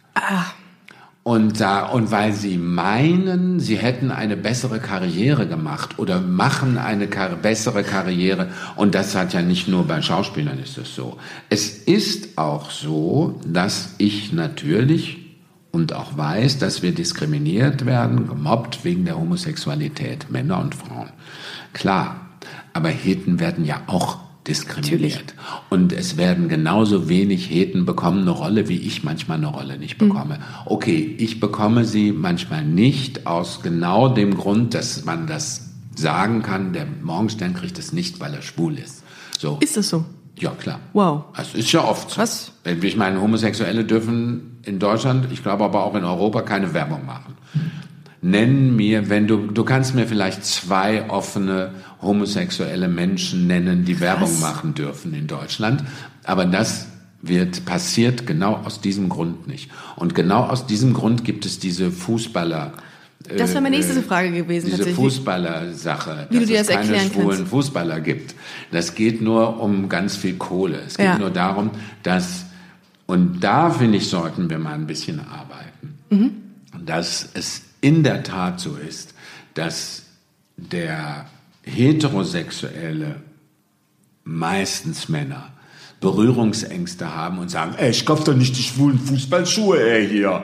[1.24, 7.08] Und da, und weil sie meinen, sie hätten eine bessere Karriere gemacht oder machen eine
[7.08, 8.50] kar bessere Karriere.
[8.76, 11.18] Und das hat ja nicht nur bei Schauspielern ist es so.
[11.50, 15.23] Es ist auch so, dass ich natürlich
[15.74, 21.10] und auch weiß, dass wir diskriminiert werden, gemobbt wegen der Homosexualität, Männer und Frauen.
[21.74, 22.30] Klar,
[22.74, 25.34] aber Heten werden ja auch diskriminiert.
[25.72, 29.98] Und es werden genauso wenig Heten bekommen eine Rolle, wie ich manchmal eine Rolle nicht
[29.98, 30.40] bekomme.
[30.66, 36.74] Okay, ich bekomme sie manchmal nicht aus genau dem Grund, dass man das sagen kann,
[36.74, 39.04] der Morgenstern kriegt es nicht, weil er schwul ist.
[39.40, 39.58] So.
[39.60, 40.06] Ist das so?
[40.38, 40.80] Ja, klar.
[40.94, 41.24] Wow.
[41.36, 42.18] Das ist ja oft so.
[42.18, 42.52] Was?
[42.82, 47.36] Ich meine, Homosexuelle dürfen in Deutschland, ich glaube aber auch in Europa, keine Werbung machen.
[48.21, 51.71] Nenn mir, wenn du, du kannst mir vielleicht zwei offene
[52.02, 55.84] homosexuelle Menschen nennen, die Werbung machen dürfen in Deutschland.
[56.23, 56.88] Aber das
[57.21, 59.69] wird, passiert genau aus diesem Grund nicht.
[59.95, 62.73] Und genau aus diesem Grund gibt es diese Fußballer,
[63.38, 64.93] Das wäre meine äh, nächste Frage gewesen, diese.
[64.93, 67.47] Fußballer-Sache, dass es keine schwulen kannst.
[67.47, 68.36] Fußballer gibt.
[68.71, 70.82] Das geht nur um ganz viel Kohle.
[70.86, 71.17] Es geht Ja.
[71.17, 71.71] nur darum,
[72.04, 72.45] dass,
[73.13, 76.32] und da finde ich, sollten wir mal ein bisschen arbeiten, Mhm.
[76.86, 79.13] dass es in der Tat so ist,
[79.54, 80.04] dass
[80.58, 81.26] der
[81.63, 83.17] heterosexuelle,
[84.23, 85.52] meistens Männer,
[85.99, 90.43] Berührungsängste haben und sagen, ey, ich kauf doch nicht die schwulen Fußballschuhe, ey, hier.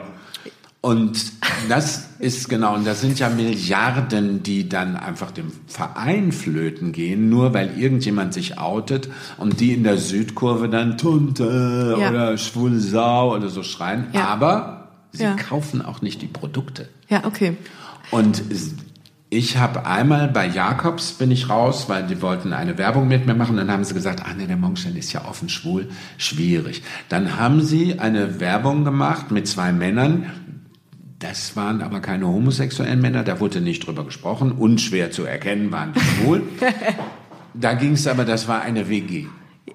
[0.80, 1.32] Und
[1.68, 7.28] das ist genau, und das sind ja Milliarden, die dann einfach dem Verein flöten gehen,
[7.30, 12.10] nur weil irgendjemand sich outet und die in der Südkurve dann Tunte Ja.
[12.10, 14.06] oder schwule Sau oder so schreien.
[14.12, 14.26] Ja.
[14.26, 15.34] Aber sie Ja.
[15.34, 16.88] kaufen auch nicht die Produkte.
[17.08, 17.56] Ja, okay.
[18.10, 18.42] Und
[19.30, 23.34] ich habe einmal bei Jakobs bin ich raus, weil die wollten eine Werbung mit mir
[23.34, 23.56] machen.
[23.56, 26.82] Dann haben sie gesagt, ah nee, der Morgenstern ist ja offen schwul, schwierig.
[27.08, 30.26] Dann haben sie eine Werbung gemacht mit zwei Männern.
[31.20, 34.52] Das waren aber keine homosexuellen Männer, da wurde nicht drüber gesprochen.
[34.52, 36.42] Unschwer zu erkennen waren die schwul.
[37.54, 39.26] da ging es aber, das war eine WG.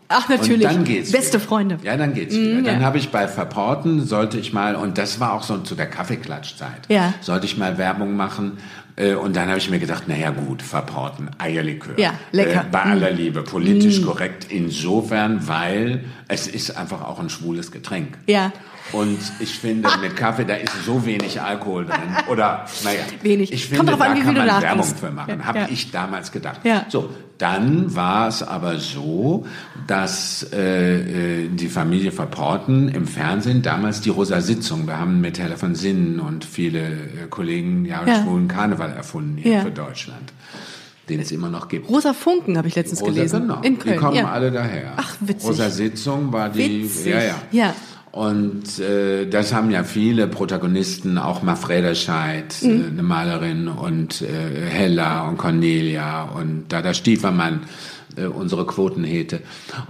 [0.08, 0.68] Ach, natürlich.
[0.68, 1.48] Und dann geht's Beste wieder.
[1.48, 1.78] Freunde.
[1.84, 2.64] Ja, dann geht's wieder.
[2.64, 2.86] Dann ja.
[2.86, 6.82] habe ich bei Verporten, sollte ich mal, und das war auch so zu der Kaffeeklatschzeit,
[6.90, 7.14] Ja.
[7.22, 8.54] sollte ich mal Werbung machen.
[8.98, 12.00] Äh, Und dann habe ich mir gedacht, naja gut, Verporten, Eierlikör.
[12.00, 12.62] Ja, lecker.
[12.62, 12.92] Äh, bei Mm.
[12.92, 18.18] aller Liebe, politisch korrekt insofern, weil es ist einfach auch ein schwules Getränk.
[18.28, 18.52] Ja.
[18.92, 21.98] Und ich finde, mit Kaffee, da ist so wenig Alkohol drin.
[22.30, 23.00] Oder, naja.
[23.24, 23.52] Wenig.
[23.52, 25.00] Ich Kommt finde, an, da wie kann man Werbung nachgibst.
[25.00, 25.40] für machen.
[25.40, 25.68] Ja, Habe ja.
[25.72, 26.60] ich damals gedacht.
[26.64, 26.86] Ja.
[26.90, 29.46] So, dann war es aber so,
[29.88, 35.40] dass äh, äh, die Familie Verporten im Fernsehen damals die Rosa Sitzung, wir haben mit
[35.40, 38.22] Hella von Sinnen und viele äh, Kollegen ja, Ja.
[38.22, 39.62] schwulen Karneval erfunden hier Ja.
[39.62, 40.34] für Deutschland,
[41.10, 41.90] den es immer noch gibt.
[41.90, 43.42] Rosa Funken habe ich letztens Rosa, gelesen.
[43.42, 43.62] genau.
[43.62, 43.94] In Köln.
[43.96, 44.32] Die kommen ja.
[44.32, 44.94] alle daher.
[44.98, 45.50] Ach, witzig.
[45.50, 47.14] Rosa Sitzung war die, Witzig.
[47.14, 47.36] ja, ja.
[47.52, 47.74] Ja.
[48.12, 52.70] Und äh, das haben ja viele Protagonisten, auch Mafreda Scheid, Mhm.
[52.70, 54.28] äh, eine Malerin, und äh,
[54.70, 57.62] Hella und Cornelia und Dada Stiefermann,
[58.16, 59.42] äh, unsere Quotenhete.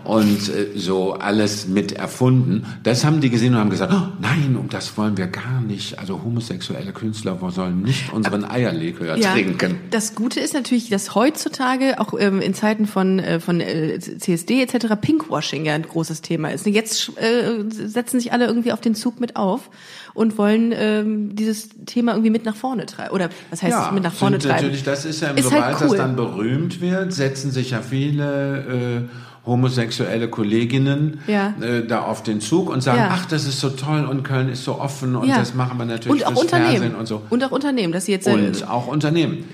[0.04, 2.66] Und äh, so alles mit erfunden.
[2.84, 6.00] Das haben die gesehen und haben gesagt, oh, nein, um das wollen wir gar nicht.
[6.00, 9.80] Also homosexuelle Künstler sollen nicht unseren Eierlikör trinken.
[9.92, 14.62] Das Gute ist natürlich, dass heutzutage auch ähm, in Zeiten von äh, von äh, CSD
[14.62, 14.96] etc.
[15.00, 16.66] Pinkwashing ja ein großes Thema ist.
[16.66, 19.70] Jetzt äh, setzen sich alle irgendwie auf den Zug mit auf
[20.14, 23.14] und wollen ähm, dieses Thema irgendwie mit nach vorne treiben.
[23.14, 24.64] Oder was heißt mit nach vorne sind treiben?
[24.64, 25.98] Natürlich, das ist ja, Ist sobald halt das cool.
[25.98, 29.02] dann berühmt wird, setzen sich ja viele äh,
[29.46, 31.54] homosexuelle Kolleginnen Ja.
[31.62, 33.10] äh, da auf den Zug und sagen, Ja.
[33.12, 35.38] ach, das ist so toll und Köln ist so offen und Ja.
[35.38, 37.22] das machen wir natürlich und auch Unternehmen Fernsehen und so.
[37.30, 39.46] und auch Unternehmen, dass sie jetzt Und auch Unternehmen.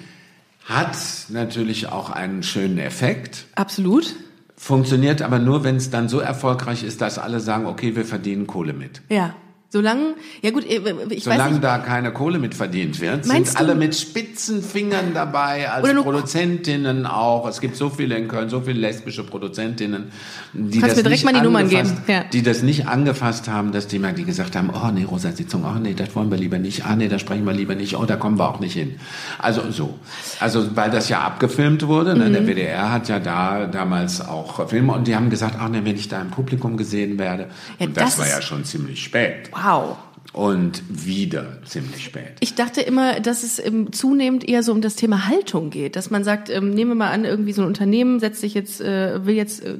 [0.65, 0.95] Hat
[1.29, 4.15] natürlich auch einen schönen Effekt, absolut
[4.55, 8.45] funktioniert aber nur, wenn es dann so erfolgreich ist, dass alle sagen, okay, wir verdienen
[8.47, 9.01] Kohle mit.
[9.09, 9.33] ja.
[9.73, 13.53] Solange, ja gut, äh, ich weiß Solange nicht, da keine Kohle mit verdient wird, sind
[13.53, 17.47] du- alle mit spitzen Fingern dabei, als Produzentinnen auch.
[17.47, 20.11] Es gibt so viele in Köln, so viele lesbische Produzentinnen,
[20.51, 22.25] die das, nicht mal die Nummern angefasst- ja.
[22.25, 25.79] die das nicht angefasst haben, das Thema, die gesagt haben, oh nee, Rosa Sitzung, oh
[25.79, 28.17] nee, das wollen wir lieber nicht, ah nee, da sprechen wir lieber nicht, oh, da
[28.17, 28.95] kommen wir auch nicht hin.
[29.39, 29.97] Also so.
[30.41, 32.33] Also weil das ja abgefilmt wurde, ne, Mhm.
[32.33, 35.95] der WDR hat ja da damals auch Filme und die haben gesagt, ach nee, wenn
[35.95, 37.47] ich da im Publikum gesehen werde.
[37.79, 39.49] Ja, und das, das war ja schon ziemlich spät.
[39.53, 39.60] wow.
[39.69, 40.10] 哦。
[40.33, 42.37] Und wieder ziemlich spät.
[42.39, 46.09] Ich dachte immer, dass es ähm, zunehmend eher so um das Thema Haltung geht, dass
[46.09, 49.25] man sagt, ähm, nehmen wir mal an, irgendwie so ein Unternehmen setzt sich jetzt, äh,
[49.25, 49.75] will jetzt äh,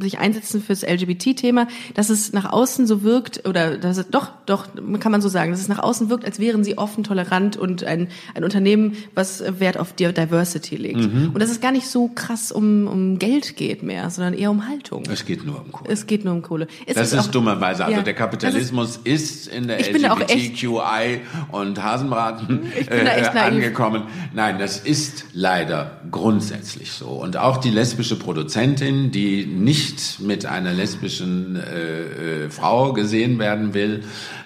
[0.00, 4.68] sich einsetzen fürs LGBT-Thema, dass es nach außen so wirkt oder dass es, doch, doch,
[5.00, 7.84] kann man so sagen, dass es nach außen wirkt, als wären sie offen, tolerant und
[7.84, 10.96] ein, ein Unternehmen, was Wert auf Di- Diversity legt.
[11.00, 11.32] Mhm.
[11.34, 14.66] Und dass es gar nicht so krass um, um Geld geht mehr, sondern eher um
[14.66, 15.02] Haltung.
[15.12, 15.90] Es geht nur um Kohle.
[15.92, 16.68] Es geht nur um Kohle.
[16.86, 17.84] Es Das ist auch- dummerweise.
[17.84, 21.20] Also Ja, der Kapitalismus ist, in der Ich bin auch echt- LGBTQI
[21.52, 24.04] und Hasenbraten äh, angekommen.
[24.34, 27.06] Nein, das ist leider grundsätzlich so.
[27.08, 33.74] Und auch die lesbische Produzentin, die nicht mit einer lesbischen äh, äh, Frau gesehen werden
[33.74, 34.02] will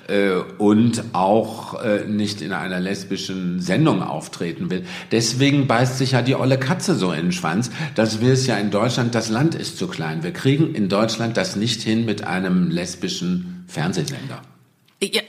[0.09, 4.85] äh, und auch äh, nicht in einer lesbischen Sendung auftreten will.
[5.12, 8.57] Deswegen beißt sich ja die olle Katze so in den Schwanz, dass wir es ja
[8.57, 10.23] in Deutschland, das Land ist zu klein.
[10.23, 14.42] Wir kriegen in Deutschland das nicht hin mit einem lesbischen Fernsehsender.
[15.12, 15.23] Ja,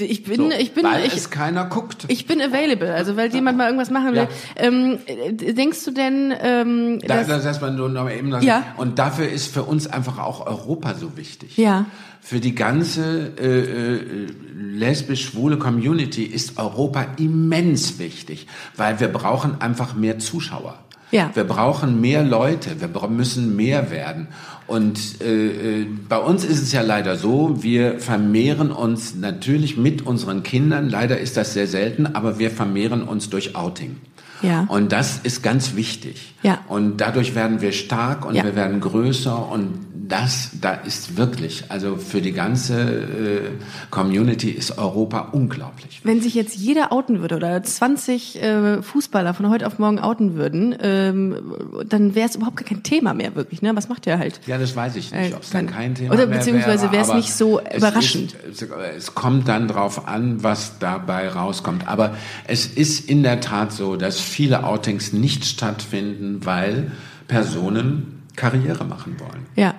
[0.00, 2.04] ich bin, So, ich bin, weil ich, es keiner guckt.
[2.08, 4.28] Ich bin available, also weil jemand mal irgendwas machen will.
[4.28, 4.28] Ja.
[4.56, 8.44] Ähm, äh, denkst du denn, ähm, Da, dass, das heißt man nur noch eben das,
[8.44, 8.74] Ja.
[8.76, 11.56] Und dafür ist für uns einfach auch Europa so wichtig.
[11.56, 11.86] Ja.
[12.20, 18.46] Für die ganze äh, äh, lesbisch-schwule Community ist Europa immens wichtig,
[18.76, 20.78] weil wir brauchen einfach mehr Zuschauer.
[21.14, 21.30] Ja.
[21.32, 24.26] Wir brauchen mehr Leute, wir müssen mehr werden.
[24.66, 30.04] Und äh, äh, bei uns ist es ja leider so, wir vermehren uns natürlich mit
[30.04, 33.96] unseren Kindern, leider ist das sehr selten, aber wir vermehren uns durch Outing.
[34.42, 34.64] Ja.
[34.68, 36.34] Und das ist ganz wichtig.
[36.42, 36.58] Ja.
[36.66, 38.42] Und dadurch werden wir stark und Ja.
[38.42, 43.50] wir werden größer und das, da ist wirklich, also für die ganze äh,
[43.90, 46.00] Community ist Europa unglaublich.
[46.04, 50.34] wenn sich jetzt jeder outen würde oder 20 äh, Fußballer von heute auf morgen outen
[50.34, 51.54] würden, ähm,
[51.88, 53.62] dann wäre es überhaupt gar kein Thema mehr wirklich.
[53.62, 53.74] Ne?
[53.76, 54.40] Was macht ihr halt?
[54.46, 57.02] Ja, das weiß ich nicht, Äh, ob es dann kein Thema oder mehr beziehungsweise wäre,
[57.02, 58.34] es nicht so es überraschend.
[58.50, 61.88] Ist, es, es kommt dann drauf an, was dabei rauskommt.
[61.88, 62.14] Aber
[62.46, 66.92] es ist in der Tat so, dass viele Outings nicht stattfinden, weil
[67.28, 69.46] Personen Karriere machen wollen.
[69.54, 69.74] Ja,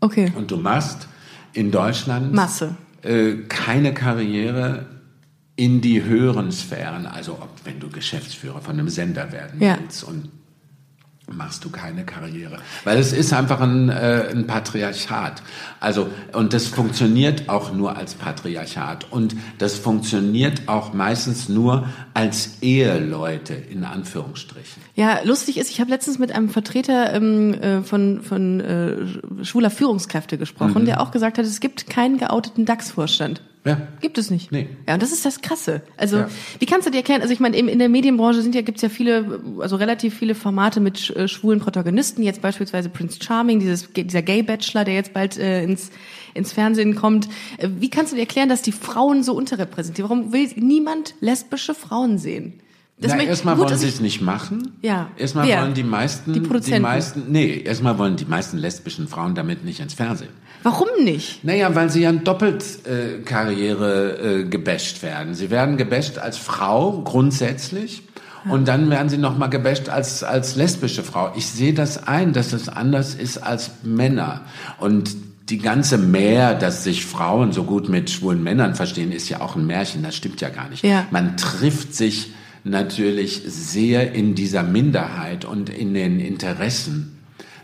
[0.00, 0.32] okay.
[0.36, 1.08] Und du machst
[1.52, 2.76] in Deutschland Masse.
[3.02, 4.86] Äh, keine Karriere
[5.56, 9.78] in die höheren Sphären, also ob, wenn du Geschäftsführer von einem Sender werden Ja.
[9.80, 10.30] willst und
[11.34, 12.58] machst du keine Karriere.
[12.84, 15.42] Weil es ist einfach ein, äh, ein Patriarchat.
[15.80, 19.10] Also, und das funktioniert auch nur als Patriarchat.
[19.10, 24.82] Und das funktioniert auch meistens nur als Eheleute, in Anführungsstrichen.
[24.94, 29.70] Ja, lustig ist, ich habe letztens mit einem Vertreter ähm, äh, von, von äh, schwuler
[29.70, 30.86] Führungskräfte gesprochen, mhm.
[30.86, 33.42] der auch gesagt hat, es gibt keinen geouteten DAX-Vorstand.
[33.64, 33.76] Ja.
[34.00, 34.50] Gibt es nicht.
[34.52, 34.68] Nee.
[34.88, 35.82] Ja, und das ist das Krasse.
[35.98, 36.28] Also, Ja.
[36.60, 38.88] wie kannst du dir erklären, also ich meine, in der Medienbranche sind ja, gibt's ja
[38.88, 44.22] viele, also relativ viele Formate mit äh, schwulen Protagonisten, jetzt beispielsweise Prince Charming, dieses, dieser
[44.22, 45.90] Gay-Bachelor, der jetzt bald äh, ins,
[46.32, 47.28] ins Fernsehen kommt.
[47.58, 50.08] Äh, Wie kannst du dir erklären, dass die Frauen so unterrepräsentiert?
[50.08, 52.60] Warum will niemand lesbische Frauen sehen?
[53.02, 54.72] Na, möchte- erstmal wollen sie es nicht machen.
[54.82, 55.10] Ja.
[55.18, 55.62] Erstmal Wer?
[55.62, 56.82] wollen die meisten, Die Produzenten.
[56.82, 60.30] meisten, nee, erstmal wollen die meisten lesbischen Frauen damit nicht ins Fernsehen.
[60.62, 61.44] Warum nicht?
[61.44, 65.34] Naja, weil sie ja doppelt äh, Karriere äh, gebasht werden.
[65.34, 68.02] Sie werden gebasht als Frau grundsätzlich
[68.48, 71.32] und dann werden sie nochmal gebasht als, als lesbische Frau.
[71.36, 74.42] Ich sehe das ein, dass es anders ist als Männer.
[74.78, 75.14] Und
[75.50, 79.56] die ganze Mehr, dass sich Frauen so gut mit schwulen Männern verstehen, ist ja auch
[79.56, 80.02] ein Märchen.
[80.02, 80.84] Das stimmt ja gar nicht.
[80.84, 81.06] Ja.
[81.10, 82.32] Man trifft sich
[82.64, 87.19] natürlich sehr in dieser Minderheit und in den Interessen.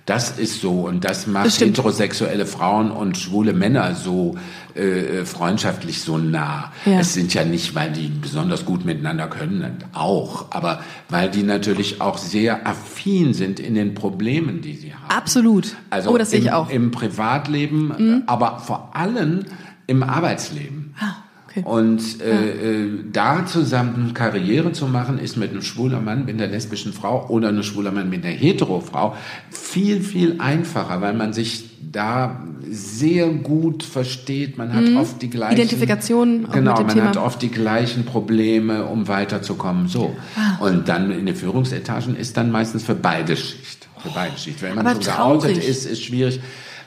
[0.07, 4.37] Das ist so und das macht Das heterosexuelle Frauen und schwule Männer so
[4.75, 6.73] äh, freundschaftlich so nah.
[6.85, 7.01] Ja.
[7.01, 12.01] Es sind ja nicht, weil die besonders gut miteinander können, auch, aber weil die natürlich
[12.01, 15.11] auch sehr affin sind in den Problemen, die sie haben.
[15.11, 15.75] Absolut.
[15.91, 16.69] Also oh, das sehe im, ich auch.
[16.69, 16.75] Mhm.
[16.75, 19.45] im Privatleben, aber vor allem
[19.89, 20.95] im Arbeitsleben.
[21.01, 21.15] Ah,
[21.57, 21.69] okay.
[21.69, 26.51] Und äh, äh, da zusammen Karriere zu machen, ist mit einem schwuler Mann, mit einer
[26.51, 29.17] lesbischen Frau oder einem schwuler Mann mit einer hetero Frau
[29.51, 34.59] viel, viel einfacher, weil man sich da sehr gut versteht.
[34.59, 35.55] Man hat oft die gleichen...
[35.55, 35.61] Mhm.
[35.61, 37.09] Identifikation auch Genau, man Thema.
[37.09, 39.89] hat oft die gleichen Probleme, um weiterzukommen.
[39.89, 40.17] So.
[40.37, 40.65] Ah.
[40.65, 43.89] Und dann in den Führungsetagen ist dann meistens für beide Schicht.
[43.99, 44.63] Für beide Schicht.
[44.63, 46.41] Wenn man Aber so geoutet ist, ist schwierig.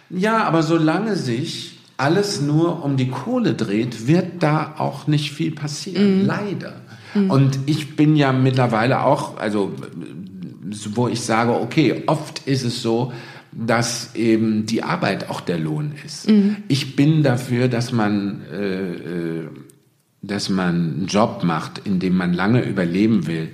[0.09, 5.51] Ja, aber solange sich alles nur um die Kohle dreht, wird da auch nicht viel
[5.51, 5.55] Mhm.
[5.55, 6.25] passieren.
[6.25, 6.73] Leider.
[7.13, 9.73] Und ich bin ja mittlerweile auch, also
[10.93, 13.11] wo ich sage, okay, oft ist es so,
[13.51, 16.29] dass eben die Arbeit auch der Lohn ist.
[16.29, 16.57] Mhm.
[16.67, 19.47] Ich bin dafür, dass man, äh, äh,
[20.21, 23.49] dass man einen Job macht, in dem man lange überleben will,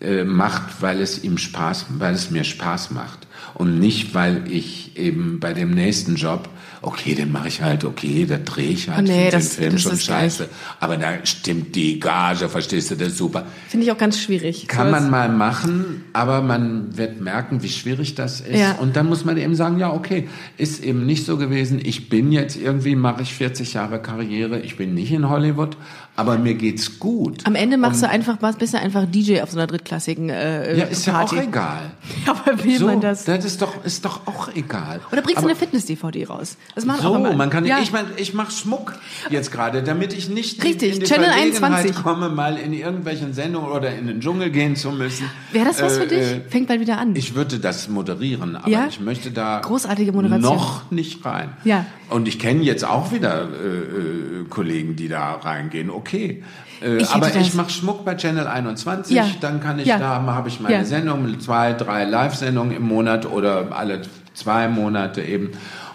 [0.00, 4.98] äh, macht, weil es ihm Spaß, weil es mir Spaß macht und nicht, weil ich
[4.98, 6.48] eben bei dem nächsten Job
[6.80, 9.72] Okay, den mache ich halt, okay, da drehe ich halt Oh nee, das- den Film
[9.74, 10.48] das schon scheiße.
[10.80, 13.46] Aber da stimmt die Gage, verstehst du, das ist super.
[13.68, 14.68] Finde ich auch ganz schwierig.
[14.68, 18.58] Kann man mal machen, aber man wird merken, wie schwierig das ist.
[18.58, 18.72] Ja.
[18.76, 21.80] Und dann muss man eben sagen, ja, okay, ist eben nicht so gewesen.
[21.82, 24.60] Ich bin jetzt irgendwie, mache ich 40 Jahre Karriere.
[24.60, 25.76] Ich bin nicht in Hollywood,
[26.18, 27.46] aber mir geht's gut.
[27.46, 30.76] Am Ende machst du einfach, was, bist du einfach DJ auf so einer drittklassigen äh,
[30.76, 31.36] Ja, ist Party.
[31.36, 31.90] ja auch egal.
[32.26, 33.24] Aber will So, man das?
[33.24, 35.00] das ist doch, ist doch auch egal.
[35.12, 36.56] Oder bringst du eine Fitness-DVD raus?
[36.74, 37.32] Das machen So, auch immer.
[37.34, 37.78] man kann, ja.
[37.80, 38.94] ich meine, ich mache Schmuck
[39.30, 42.02] jetzt gerade, damit ich nicht Richtig, in, die Channel Verlegenheit 21.
[42.02, 45.30] komme, mal in irgendwelchen Sendungen oder in den Dschungel gehen zu müssen.
[45.52, 46.18] Wäre das was für Äh, dich?
[46.18, 47.14] äh, Fängt bald wieder an.
[47.14, 48.86] Ich würde das moderieren, aber Ja?
[48.88, 50.42] ich möchte da Großartige Moderation.
[50.56, 51.50] noch nicht rein.
[51.64, 51.86] Ja.
[52.10, 55.90] Und ich kenne jetzt auch wieder äh, äh, Kollegen, die da reingehen.
[55.90, 56.42] Okay.
[56.82, 59.26] Äh, Ich aber ich mache Schmuck bei Channel 21, Ja.
[59.40, 59.98] dann kann ich Ja.
[59.98, 60.84] da habe ich meine Ja.
[60.84, 64.02] Sendung, zwei, drei Live-Sendungen im Monat oder alle
[64.34, 65.50] zwei Monate eben.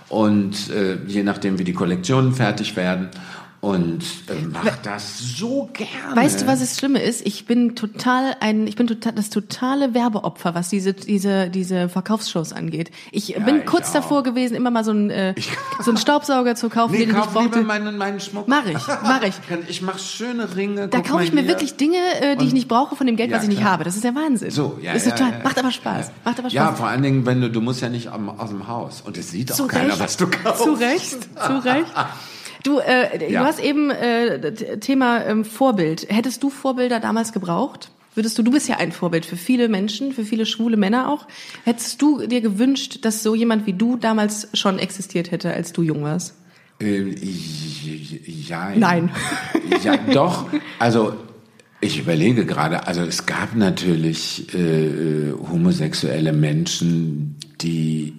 [0.10, 3.10] Und äh, je nachdem, wie die Kollektionen fertig werden.
[3.64, 6.18] Und äh, mach das so gerne.
[6.18, 7.26] Weißt du, was das Schlimme ist?
[7.26, 12.52] Ich bin total ein, ich bin total das totale Werbeopfer, was diese diese diese Verkaufsshows
[12.52, 12.92] angeht.
[13.14, 13.94] Ich bin ich kurz auch.
[13.94, 15.34] davor gewesen, immer mal so einen äh,
[15.80, 17.66] so einen Staubsauger zu kaufen, Nee, den ich nicht kauf lieber brauchte.
[17.66, 18.50] meinen, meinen Schmuck.
[18.50, 19.34] Mach ich, mach ich.
[19.70, 20.90] Ich mache schöne Ringe.
[20.90, 21.50] Da kaufe ich mir hier.
[21.52, 23.72] wirklich Dinge, äh, die ich nicht brauche von dem Geld, Ja, was ich nicht klar.
[23.72, 23.86] habe.
[23.86, 24.52] Das ist der Wahnsinn.
[24.52, 25.44] So, ja, ist ja, total, ja, ja.
[25.46, 26.12] macht aber Spaß.
[26.26, 26.54] Macht aber Spaß.
[26.54, 29.02] Ja, vor allen Dingen, wenn du, du musst ja nicht aus dem Haus.
[29.06, 30.64] Und es sieht auch zu keiner, Recht, was du kaufst.
[30.64, 31.12] Zu Recht,
[31.46, 31.86] zu Recht.
[32.64, 33.42] Du, äh, Ja.
[33.42, 36.08] du hast eben äh, Thema ähm, Vorbild.
[36.10, 37.90] Hättest du Vorbilder damals gebraucht?
[38.16, 41.28] Würdest du, du bist ja ein Vorbild für viele Menschen, für viele schwule Männer auch.
[41.66, 45.82] Hättest du dir gewünscht, dass so jemand wie du damals schon existiert hätte, als du
[45.82, 46.36] jung warst?
[46.80, 47.16] Äh,
[48.48, 48.72] ja.
[48.76, 49.10] Nein.
[49.84, 50.46] Ja, doch.
[50.80, 51.16] Also,
[51.82, 58.14] ich überlege gerade, also es gab natürlich äh, äh, homosexuelle Menschen, die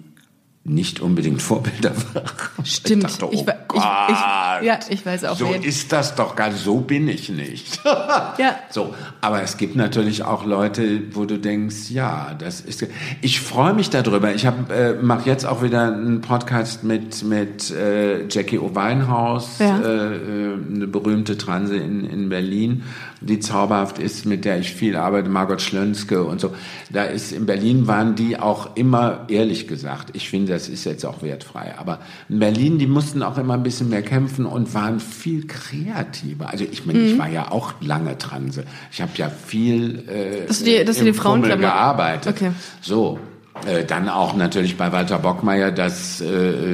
[0.63, 2.65] nicht unbedingt Vorbilder waren.
[2.65, 3.03] Stimmt.
[3.05, 5.61] Ich dachte, oh Ich wa- ich- ich- ja, ich weiß auch, So wen.
[5.63, 7.79] ist das doch gar, so bin ich nicht.
[8.37, 8.55] Ja.
[8.69, 12.85] So, aber es gibt natürlich auch Leute, wo du denkst, ja, das ist.
[13.21, 14.33] Ich freue mich darüber.
[14.33, 18.75] Ich habe äh, mache jetzt auch wieder einen Podcast mit mit äh, Jackie O.
[18.75, 19.77] Winehouse, Ja.
[19.79, 22.83] äh, äh, eine berühmte Transe in in Berlin.
[23.21, 26.53] Die zauberhaft ist, mit der ich viel arbeite, Margot Schlönske und so.
[26.91, 31.05] Da ist in Berlin waren die auch immer, ehrlich gesagt, ich finde, das ist jetzt
[31.05, 31.99] auch wertfrei, aber
[32.29, 36.49] in Berlin, die mussten auch immer ein bisschen mehr kämpfen und waren viel kreativer.
[36.49, 37.05] Also ich meine, Mhm.
[37.05, 38.63] ich war ja auch lange Transe.
[38.91, 42.33] Ich habe ja viel äh, Dass du die- dass du im die Frauen- gearbeitet.
[42.35, 42.51] Okay.
[42.81, 43.19] So,
[43.65, 46.73] äh, dann auch natürlich bei Walter Bockmeier das äh,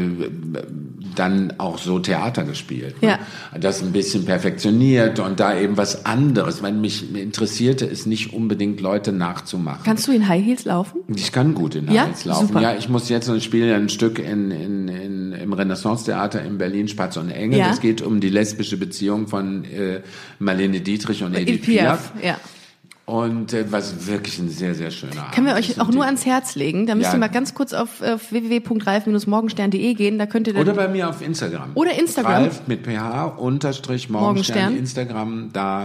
[1.15, 3.01] dann auch so Theater gespielt.
[3.01, 3.09] Ne?
[3.09, 3.19] Ja.
[3.59, 6.63] Das ein bisschen perfektioniert und da eben was anderes.
[6.63, 9.81] Weil mich interessierte es nicht unbedingt Leute nachzumachen.
[9.83, 11.01] Kannst du in High Heels laufen?
[11.15, 12.05] Ich kann gut in Ja?
[12.05, 12.47] Hals laufen.
[12.47, 12.61] Super.
[12.61, 16.57] Ja, ich muss jetzt, ich spiele ja ein Stück in, in, in, im Renaissance-Theater in
[16.57, 17.59] Berlin, Spatz und Engel.
[17.59, 17.71] Ja.
[17.71, 20.01] Es geht um die lesbische Beziehung von äh,
[20.39, 22.13] Marlene Dietrich und Edith Edith Piaf.
[22.13, 22.37] Piaf, ja.
[23.05, 26.25] Und äh, was wirklich ein sehr, sehr schöner Abend Können wir euch auch nur ans
[26.25, 26.85] Herz legen.
[26.85, 27.15] Da müsst Ja.
[27.15, 30.17] ihr mal ganz kurz auf, auf www.reif-morgenstern.de gehen.
[30.19, 31.71] Da könnt ihr dann Oder bei mir auf Instagram.
[31.73, 32.31] Oder Instagram.
[32.43, 34.57] Ralf mit PH unterstrich Morgenstern.
[34.73, 34.77] Morgenstern.
[34.77, 35.83] Instagram, da.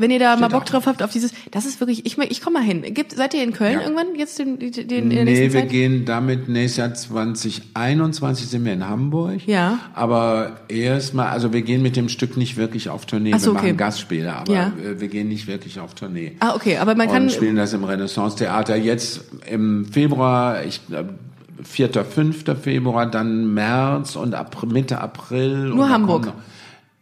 [0.00, 0.64] Wenn ihr da mal Steht Bock auch.
[0.66, 2.82] drauf habt auf dieses, das ist wirklich, ich, ich komme mal hin.
[2.94, 3.82] Gibt, seid ihr in Köln Ja.
[3.82, 5.68] irgendwann jetzt den, den, den, in der Nee, wir Zeit?
[5.70, 9.46] gehen damit nächstes Jahr 2021 sind wir in Hamburg.
[9.46, 9.78] Ja.
[9.94, 13.32] Aber erstmal, also wir gehen mit dem Stück nicht wirklich auf Tournee.
[13.38, 13.66] So, wir okay.
[13.68, 14.72] machen Gastspiele, aber Ja.
[14.96, 16.32] wir gehen nicht wirklich auf Tournee.
[16.40, 18.76] Ah, okay, aber man kann, und spielen das im Renaissance-Theater.
[18.76, 21.14] Jetzt im Februar, ich glaube,
[21.62, 22.44] 4., 5.
[22.62, 25.68] Februar, dann März und April, Mitte April.
[25.68, 26.32] Nur Hamburg?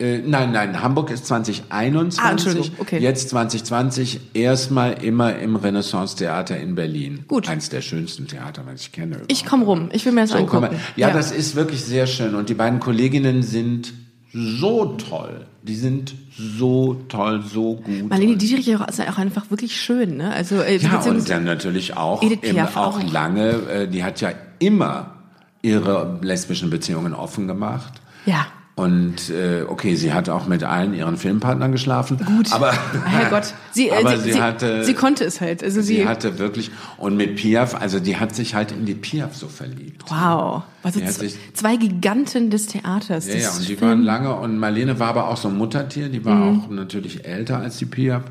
[0.00, 2.72] Äh, nein, nein, Hamburg ist 2021.
[2.72, 2.98] Ah, okay.
[3.00, 7.24] Jetzt 2020 erstmal immer im Renaissance-Theater in Berlin.
[7.26, 7.48] Gut.
[7.48, 9.22] Eins der schönsten Theater, was ich kenne.
[9.26, 9.88] ich komme rum.
[9.92, 10.72] Ich will mir das so, angucken.
[10.72, 10.80] mal.
[10.94, 12.36] ja, das ist wirklich sehr schön.
[12.36, 13.92] Und die beiden Kolleginnen sind
[14.32, 15.46] so toll.
[15.62, 18.08] Die sind so toll, so gut.
[18.08, 20.32] Marlene Dietrich ist auch einfach wirklich schön, ne?
[20.32, 23.02] Also, äh, ja, und dann natürlich auch, im, auch.
[23.12, 24.30] lange, äh, die hat ja
[24.60, 25.14] immer
[25.62, 27.94] ihre lesbischen Beziehungen offen gemacht.
[28.26, 28.46] ja.
[28.78, 32.16] Und äh, okay, sie hat auch mit allen ihren Filmpartnern geschlafen.
[32.24, 32.52] Gut.
[32.52, 32.72] Aber,
[33.04, 35.64] Herrgott, sie, äh, aber sie, sie, hatte, sie konnte es halt.
[35.64, 38.94] Also sie, sie hatte wirklich, und mit Piaf, also die hat sich halt in die
[38.94, 40.04] Piaf so verliebt.
[40.08, 43.26] wow, also Die sich- zwei Giganten des Theaters.
[43.26, 46.08] Ja, ja, und die Film- waren lange und Marlene war aber auch so ein Muttertier,
[46.08, 46.60] die war Mhm.
[46.66, 48.22] auch natürlich älter als die Piaf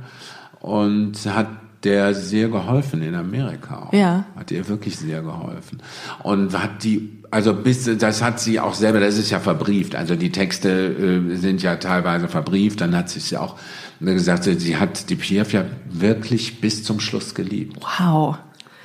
[0.61, 1.47] und hat
[1.83, 3.93] der sehr geholfen in Amerika auch.
[3.93, 4.25] Ja.
[4.35, 5.79] Hat ihr wirklich sehr geholfen.
[6.23, 10.15] Und hat die, also bis, das hat sie auch selber, das ist ja verbrieft, also
[10.15, 10.69] die Texte
[11.31, 13.55] äh, sind ja teilweise verbrieft, dann hat sie es ja auch
[13.99, 17.77] gesagt, sie hat die Piaf ja wirklich bis zum Schluss geliebt.
[17.99, 18.37] Wow.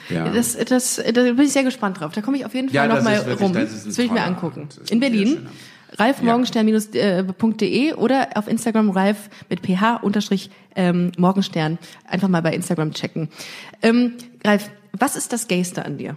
[0.09, 0.29] Ja.
[0.31, 2.13] Das, das, da bin ich sehr gespannt drauf.
[2.13, 3.53] Da komme ich auf jeden Fall Ja, noch das mal ist wirklich- rum.
[3.55, 4.69] das ein will ich mir angucken.
[4.79, 5.47] Das In Berlin.
[5.99, 11.79] ralfmorgenstern-de oder auf Instagram ralf mit ph unterstrich ähm, Morgenstern.
[12.09, 13.29] Einfach mal bei Instagram checken.
[13.83, 14.15] Ähm,
[14.45, 16.17] Ralf, was ist das Gayste an dir?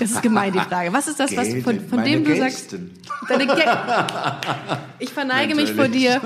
[0.00, 0.92] Das ist gemein, die Frage.
[0.92, 2.70] Was ist das, was von, von dem du sagst?
[2.70, 2.90] Gästen.
[3.28, 4.06] Deine Ga
[4.98, 6.20] ich verneige mich vor dir.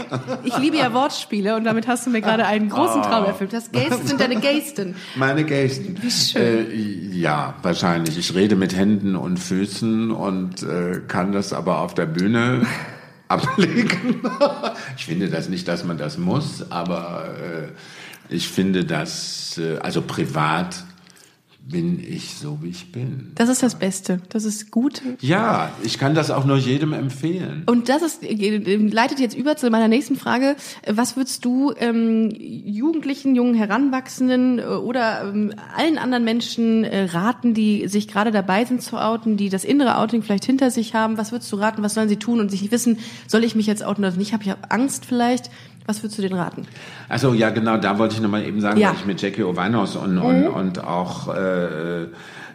[0.44, 3.52] Ich liebe ja Wortspiele und damit hast du mir gerade einen großen Traum erfüllt.
[3.52, 4.94] Das Gaysten sind deine Gaysten.
[5.16, 5.96] Meine Gästen.
[6.00, 6.70] Wie schön.
[6.70, 8.16] Äh, ja, wahrscheinlich.
[8.16, 12.66] Ich rede mit Händen und Füßen und äh, kann das aber auf der Bühne
[13.28, 14.22] ablegen.
[14.96, 20.02] ich finde das nicht, dass man das muss, aber äh, ich finde das, äh, also
[20.02, 20.84] privat
[21.66, 23.32] bin ich so, wie ich bin.
[23.36, 24.20] Das ist das Beste.
[24.28, 25.00] Das ist gut.
[25.20, 27.62] Ja, ich kann das auch nur jedem empfehlen.
[27.66, 30.56] Und das ist, äh, leitet jetzt über zu meiner nächsten Frage.
[30.86, 37.54] Was würdest du ähm, Jugendlichen, jungen Heranwachsenden äh, oder ähm, allen anderen Menschen äh, raten,
[37.54, 41.16] die sich gerade dabei sind zu outen, die das innere Outing vielleicht hinter sich haben?
[41.16, 41.82] Was würdest du raten?
[41.82, 44.34] Was sollen sie tun und sich nicht wissen, soll ich mich jetzt outen oder nicht?
[44.34, 45.50] Habe ich Angst vielleicht?
[45.86, 46.62] Was würdest du denen raten?
[47.08, 48.88] Also ja, genau, da wollte ich nochmal eben sagen, Ja.
[48.90, 52.06] weil ich mit Jackie Ovanos und, und, und auch äh,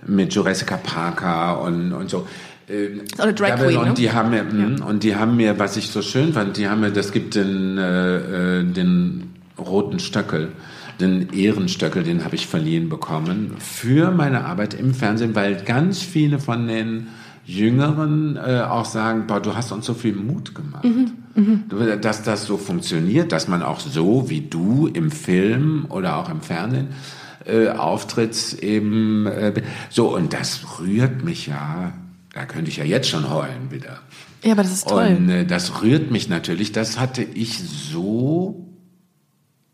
[0.08, 2.28] mit Jurassica Parker und, und so.
[2.68, 3.94] Äh, auch eine Drag Queen, und ne?
[3.94, 6.82] die haben mir, mh, und die haben mir, was ich so schön fand, die haben
[6.82, 10.52] mir, das gibt den, äh, äh, den roten Stöckel,
[11.00, 16.40] den Ehrenstöckel, den habe ich verliehen bekommen für meine Arbeit im Fernsehen, weil ganz viele
[16.40, 17.08] von den
[17.50, 20.86] Jüngeren äh, auch sagen, boah, du hast uns so viel Mut gemacht.
[21.68, 26.30] Du, Dass das so funktioniert, dass man auch so wie du im Film oder auch
[26.30, 26.89] im Fernsehen
[27.45, 29.54] äh, auftrittst eben äh,
[29.89, 31.93] so und das rührt mich ja,
[32.34, 34.00] da könnte ich ja jetzt schon heulen wieder.
[34.43, 35.16] Ja, aber das ist toll.
[35.18, 38.68] Und äh, das rührt mich natürlich, das hatte ich so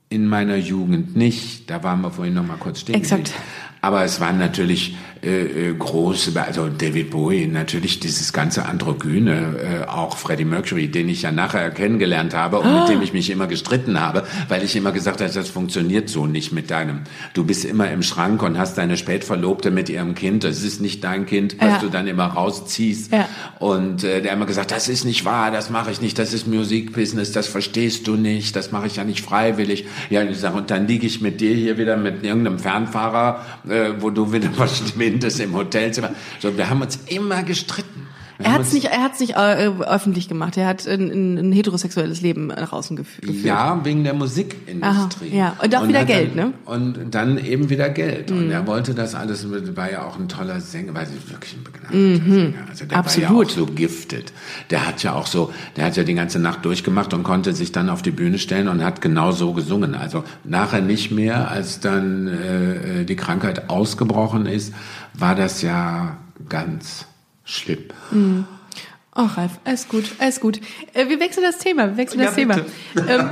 [0.07, 1.69] in meiner Jugend nicht.
[1.69, 2.95] Da waren wir vorhin noch mal kurz stehen.
[2.95, 3.33] Exakt.
[3.81, 9.87] Aber es waren natürlich äh, äh, große, also David Bowie, natürlich dieses ganze Androgyne, äh,
[9.87, 12.81] auch Freddie Mercury, den ich ja nachher kennengelernt habe und Ah.
[12.81, 16.25] mit dem ich mich immer gestritten habe, weil ich immer gesagt habe, das funktioniert so
[16.27, 17.01] nicht mit deinem.
[17.33, 20.43] Du bist immer im Schrank und hast deine Spätverlobte mit ihrem Kind.
[20.43, 21.79] Das ist nicht dein Kind, was Ja.
[21.79, 23.11] du dann immer rausziehst.
[23.11, 23.27] Ja.
[23.59, 26.33] Und äh, der hat immer gesagt, das ist nicht wahr, das mache ich nicht, das
[26.33, 29.85] ist Musikbusiness, das verstehst du nicht, das mache ich ja nicht freiwillig.
[30.09, 33.45] Ja, und ich sage, und dann liege ich mit dir hier wieder mit irgendeinem Fernfahrer,
[33.69, 34.49] äh, wo du wieder
[35.21, 36.15] verschwindest im Hotelzimmer.
[36.39, 37.94] So, wir haben uns immer gestritten.
[38.37, 40.57] Er hat es nicht, er hat's nicht äh, öffentlich gemacht.
[40.57, 43.45] Er hat ein, ein, heterosexuelles Leben nach außen gef geführt.
[43.45, 44.81] Ja, wegen der Musikindustrie.
[44.81, 45.55] Aha, ja.
[45.63, 46.45] Und auch wieder hat Geld, dann, ne?
[46.47, 46.53] Mhm.
[46.65, 48.31] Und dann eben wieder Geld.
[48.31, 51.63] Und er wollte das alles, war ja auch ein toller Sänger, weil sie wirklich ein
[51.63, 52.67] begnadeter Sänger.
[52.69, 53.03] Also der Mhm.
[53.05, 53.29] Absolut.
[53.29, 54.33] war ja auch so giftet.
[54.69, 57.71] Der hat ja auch so, der hat ja die ganze Nacht durchgemacht und konnte sich
[57.71, 59.95] dann auf die Bühne stellen und hat genau so gesungen.
[59.95, 64.73] Also nachher nicht mehr, als dann äh, die Krankheit ausgebrochen ist,
[65.13, 66.17] war das ja
[66.49, 67.05] ganz
[67.45, 68.45] schlimm.
[69.17, 70.59] Ach, Ralf, alles gut, alles gut.
[70.93, 72.57] Äh, wir wechseln das Thema, wir wechseln das Thema.
[73.07, 73.29] Ähm,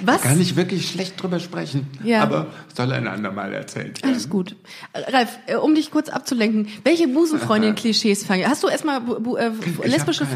[0.00, 0.20] was?
[0.20, 1.86] Kann ich wirklich schlecht drüber sprechen.
[2.04, 2.22] Ja.
[2.22, 4.12] Aber soll ein andermal erzählt werden.
[4.12, 4.56] Alles gut.
[4.94, 8.46] Ralf, äh, um dich kurz abzulenken, welche Busenfreundin-Klischees fangen?
[8.46, 9.00] Hast du erstmal
[9.38, 10.26] äh, lesbische?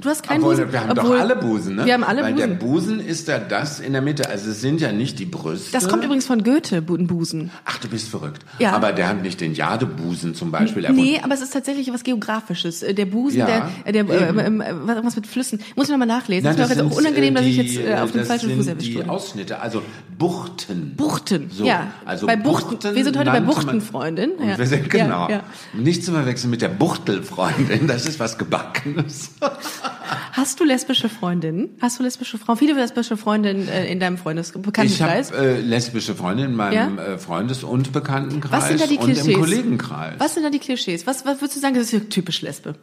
[0.00, 0.72] Du hast keinen Obwohl, Busen.
[0.72, 1.84] Wir haben Obwohl- doch alle Busen, ne?
[1.86, 2.48] Wir haben alle Weil Busen.
[2.50, 4.28] der Busen ist ja das in der Mitte.
[4.28, 5.72] Also es sind ja nicht die Brüste.
[5.72, 7.50] Das kommt übrigens von Goethe, Busen.
[7.64, 8.44] Ach, du bist verrückt.
[8.60, 8.72] Ja.
[8.72, 10.88] Aber der hat nicht den Jadebusen zum Beispiel.
[10.92, 12.84] Nee, aber es ist tatsächlich was Geografisches.
[12.84, 14.60] Äh, Der Busen, Ja, der, der eben.
[14.60, 15.60] äh, irgendwas mit Flüssen.
[15.76, 16.44] Muss ich nochmal nachlesen.
[16.44, 18.26] Nein, das ist mir jetzt auch unangenehm, äh, dass ich die, jetzt äh, auf das
[18.28, 19.08] falschen Fuß erwischt die wurde.
[19.10, 19.82] Ausschnitte, also
[20.18, 20.94] Buchten.
[20.96, 21.88] Buchten, So, ja.
[22.04, 22.70] also bei Buchten.
[22.78, 24.30] Buchten wir sind heute bei Buchtenfreundin.
[24.32, 24.58] Und Ja.
[24.58, 25.28] wir sind, genau.
[25.28, 25.44] Ja, ja.
[25.72, 27.86] Nicht zu verwechseln mit der Buchtelfreundin.
[27.94, 29.30] Das ist was Gebackenes.
[30.32, 31.70] Hast du lesbische Freundinnen?
[31.80, 32.56] Hast du lesbische Frauen?
[32.56, 35.30] Viele lesbische Freundinnen äh, in deinem Freundes Ich habe Bekanntenkreis?
[35.30, 37.04] äh, lesbische Freunde in meinem Ja?
[37.04, 39.26] äh, Freundes- und Bekanntenkreis was sind da die und Klischees?
[39.28, 40.14] im Kollegenkreis.
[40.18, 41.06] Was sind da die Klischees?
[41.06, 42.74] Was, was würdest du sagen, das ist typisch Lesbe?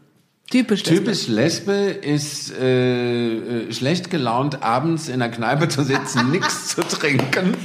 [0.51, 1.03] Typisch Lesbe.
[1.03, 3.37] Typisch Lesbe ist äh,
[3.67, 7.55] äh, schlecht gelaunt, abends in der Kneipe zu sitzen, nichts zu trinken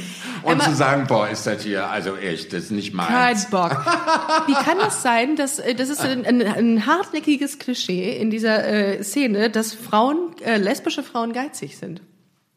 [0.42, 3.50] und Emma- zu sagen, boah, ist das hier, also echt, das ist nicht Kein meins.
[3.50, 3.72] Bock.
[4.46, 8.64] Wie kann das sein, dass äh, das ist ein, ein, ein hartnäckiges Klischee in dieser
[8.64, 12.00] äh, Szene, dass Frauen, äh, lesbische Frauen geizig sind?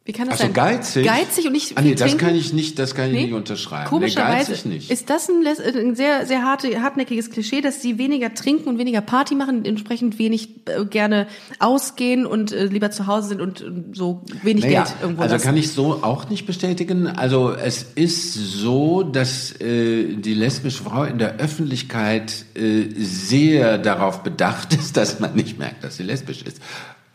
[0.06, 0.54] Wie kann das Ach so, sein?
[0.54, 1.06] geizig?
[1.06, 2.18] Geizig und nicht Ah, nee, das trinken?
[2.26, 3.24] kann ich nicht, das kann ich Nee?
[3.26, 3.88] nicht unterschreiben.
[3.88, 4.89] Komischerweise nee, nicht.
[4.89, 8.80] ist das ein, les- ein sehr, sehr harte, hartnäckiges Klischee, dass sie weniger trinken und
[8.80, 11.28] weniger Party machen, entsprechend wenig äh, gerne
[11.60, 15.36] ausgehen und äh, lieber zu Hause sind und äh, so wenig Naja, Geld irgendwo also
[15.36, 15.45] lassen.
[15.45, 17.06] kann ich so auch nicht bestätigen.
[17.06, 24.24] Also es ist so, dass äh, die lesbische Frau in der Öffentlichkeit äh, sehr darauf
[24.24, 26.60] bedacht ist, dass man nicht merkt, dass sie lesbisch ist.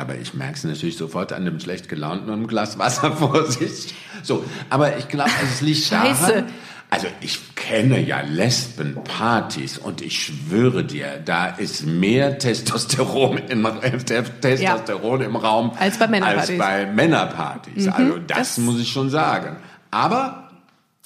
[0.05, 3.47] Aber ich merke es natürlich sofort an dem schlecht gelaunten und einem Glas Wasser vor
[3.51, 3.95] sich.
[4.23, 6.27] So, aber ich glaube, es liegt Scheiße.
[6.29, 6.45] daran.
[6.91, 13.99] Also ich kenne ja Lesbenpartys und ich schwöre dir, da ist mehr Testosteron im, äh,
[13.99, 16.51] Testosteron im Raum Als bei Männerpartys.
[16.51, 17.89] als bei Männerpartys.
[17.89, 19.57] Also das, das- muss ich schon sagen.
[19.91, 20.51] Aber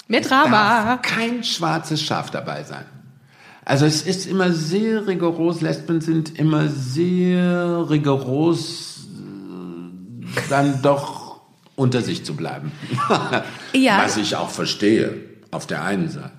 [0.07, 0.97] darf Drama.
[0.97, 2.85] kein schwarzes Schaf dabei sein.
[3.65, 8.88] Also es ist immer sehr rigoros, Lesben sind immer sehr rigoros,
[10.49, 11.39] dann doch
[11.75, 12.71] unter sich zu bleiben.
[13.73, 13.99] Ja.
[14.03, 15.13] Was ich auch verstehe,
[15.51, 16.31] auf der einen Seite.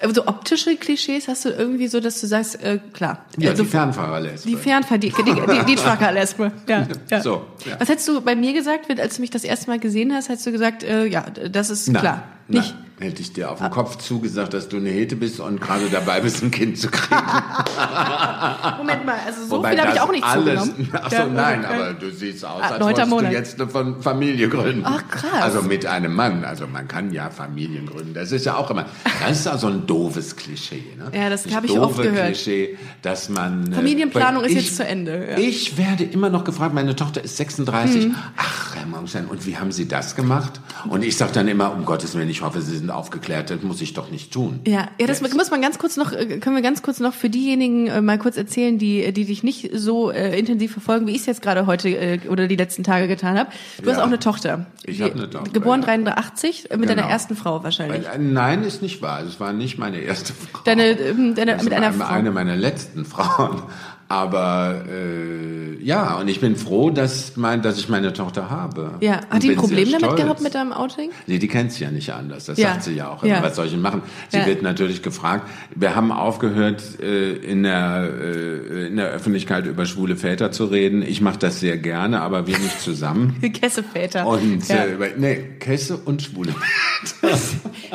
[0.00, 3.26] Also optische Klischees hast du irgendwie so, dass du sagst, äh, klar.
[3.36, 4.48] Ja, also, die Fernfahrerlesbe.
[4.48, 6.50] die Fernfahr, die, die, die, die Trucker-Lesbe.
[6.66, 7.20] Ja, ja.
[7.20, 7.78] So, ja.
[7.78, 10.28] Was hättest du bei mir gesagt, wenn- als du mich das erste Mal gesehen hast,
[10.30, 12.22] hättest du gesagt, äh, ja, das ist Nein, klar.
[12.48, 12.74] Nicht?
[13.00, 16.20] Hätte ich dir auf den Kopf zugesagt, dass du eine Hete bist und gerade dabei
[16.20, 17.14] bist, ein Kind zu kriegen.
[18.78, 20.90] Moment mal, also so Wobei viel habe ich auch nicht alles, zugenommen.
[21.00, 21.74] Ach so, Ja, nein, okay.
[21.74, 23.30] aber du siehst aus, Ah, als wolltest Monat.
[23.30, 24.82] du jetzt eine Fam- Familie gründen.
[24.84, 25.30] Ach, krass.
[25.42, 26.44] Also mit einem Mann.
[26.44, 28.14] Also man kann ja Familien gründen.
[28.14, 28.86] Das ist ja auch immer,
[29.20, 30.82] das ist ja so ein doofes Klischee.
[30.98, 31.16] Ne?
[31.16, 32.26] Ja, das hab ich oft gehört.
[32.26, 33.70] Klischee, dass man...
[33.72, 35.38] äh, Familienplanung weil ist ich- jetzt zu Ende, ja.
[35.38, 38.08] Ich werde immer noch gefragt, meine Tochter ist 36.
[38.36, 40.60] Ach, Herr Morgenstein, und wie haben Sie das gemacht?
[40.88, 43.80] Und ich sage dann immer, um Gottes Willen, ich hoffe, Sie sind aufgeklärt, das muss
[43.80, 44.60] ich doch nicht tun.
[44.66, 45.34] Ja, ja, das Jetzt.
[45.36, 48.18] muss man ganz kurz noch, äh, können wir ganz kurz noch für diejenigen äh, mal
[48.18, 51.66] kurz erzählen, die, die dich nicht so äh, intensiv verfolgen, wie ich es jetzt gerade
[51.66, 53.50] heute äh, oder die letzten Tage getan habe.
[53.82, 54.02] Du hast Ja.
[54.02, 54.66] auch eine Tochter.
[54.84, 55.86] Ich Die- hab eine Tochter, Geboren ja.
[55.86, 57.02] 83, äh, mit Genau.
[57.02, 58.06] deiner ersten Frau wahrscheinlich.
[58.06, 59.22] Äh, Nein, ist nicht wahr.
[59.22, 60.60] Es war nicht meine erste Frau.
[60.64, 62.06] Deine, ähm, deine mit einer eine, Frau.
[62.14, 63.62] eine meiner letzten Frauen.
[64.10, 68.92] Aber äh, ja, und ich bin froh, dass, mein, dass ich meine Tochter habe.
[69.00, 70.20] ja, hat die ein Problem damit stolz.
[70.22, 71.10] gehabt mit deinem Outing?
[71.26, 72.46] Nee, die kennt sie ja nicht anders.
[72.46, 72.70] Das Ja.
[72.70, 73.22] sagt sie ja auch.
[73.22, 73.42] Ja.
[73.42, 74.00] Was soll ich denn machen?
[74.30, 74.46] Sie Ja.
[74.46, 75.48] wird natürlich gefragt.
[75.74, 81.02] Wir haben aufgehört, äh, in, der, äh, in der Öffentlichkeit über schwule Väter zu reden.
[81.02, 83.36] Ich mache das sehr gerne, aber wir nicht zusammen.
[83.60, 84.26] Kesseväter.
[84.26, 84.84] Und ja.
[84.84, 86.54] äh, nee, Kesse und schwule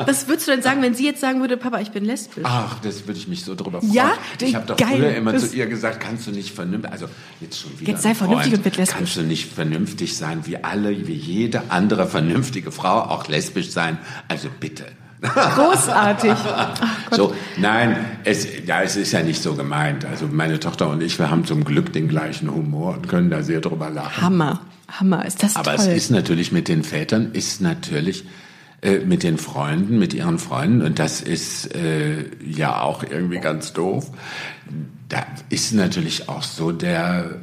[0.06, 2.44] Was würdest du denn sagen, wenn sie jetzt sagen würde, Papa, ich bin lesbisch?
[2.46, 3.92] Ach, das würde ich mich so drüber freuen.
[3.92, 4.12] Ja?
[4.40, 4.88] Ich habe doch Geil.
[4.96, 7.06] früher immer Das- zu ihr gesagt, kannst du nicht vernünftig, also
[7.40, 7.92] jetzt schon wieder.
[7.92, 8.96] Jetzt sei vernünftig Freund, und lesbisch.
[8.96, 13.98] Kannst du nicht vernünftig sein, wie alle, wie jede andere vernünftige Frau auch lesbisch sein?
[14.28, 14.84] Also bitte.
[15.20, 16.34] Großartig.
[17.10, 20.04] So, nein, es, ja, es ist ja nicht so gemeint.
[20.04, 23.42] Also meine Tochter und ich, wir haben zum Glück den gleichen Humor und können da
[23.44, 24.20] sehr drüber lachen.
[24.20, 24.60] Hammer.
[24.88, 25.24] Hammer.
[25.24, 25.86] Ist das Aber toll.
[25.86, 28.24] es ist natürlich mit den Vätern, ist natürlich
[28.82, 33.72] äh, mit den Freunden, mit ihren Freunden, und das ist äh, ja auch irgendwie ganz
[33.72, 34.10] doof,
[35.08, 37.40] da ist natürlich auch so der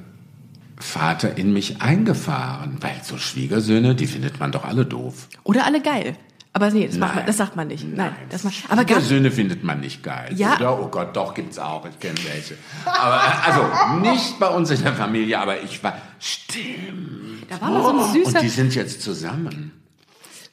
[0.77, 5.27] Vater in mich eingefahren, weil so Schwiegersöhne, die findet man doch alle doof.
[5.43, 6.17] Oder alle geil.
[6.53, 7.25] Aber nee, das, macht man, Nein.
[7.27, 7.87] das sagt man nicht.
[7.87, 10.33] Nein, das macht, aber gar, Schwiegersöhne findet man nicht geil.
[10.35, 10.55] Ja.
[10.55, 10.81] Oder?
[10.81, 11.85] Oh Gott, doch, gibt's auch.
[11.85, 12.57] Ich kenne welche.
[12.85, 15.97] Aber also nicht bei uns in der Familie, aber ich war.
[16.19, 17.49] Stimmt.
[17.49, 18.39] da war mal so ein süßer.
[18.39, 19.71] Und die sind jetzt zusammen.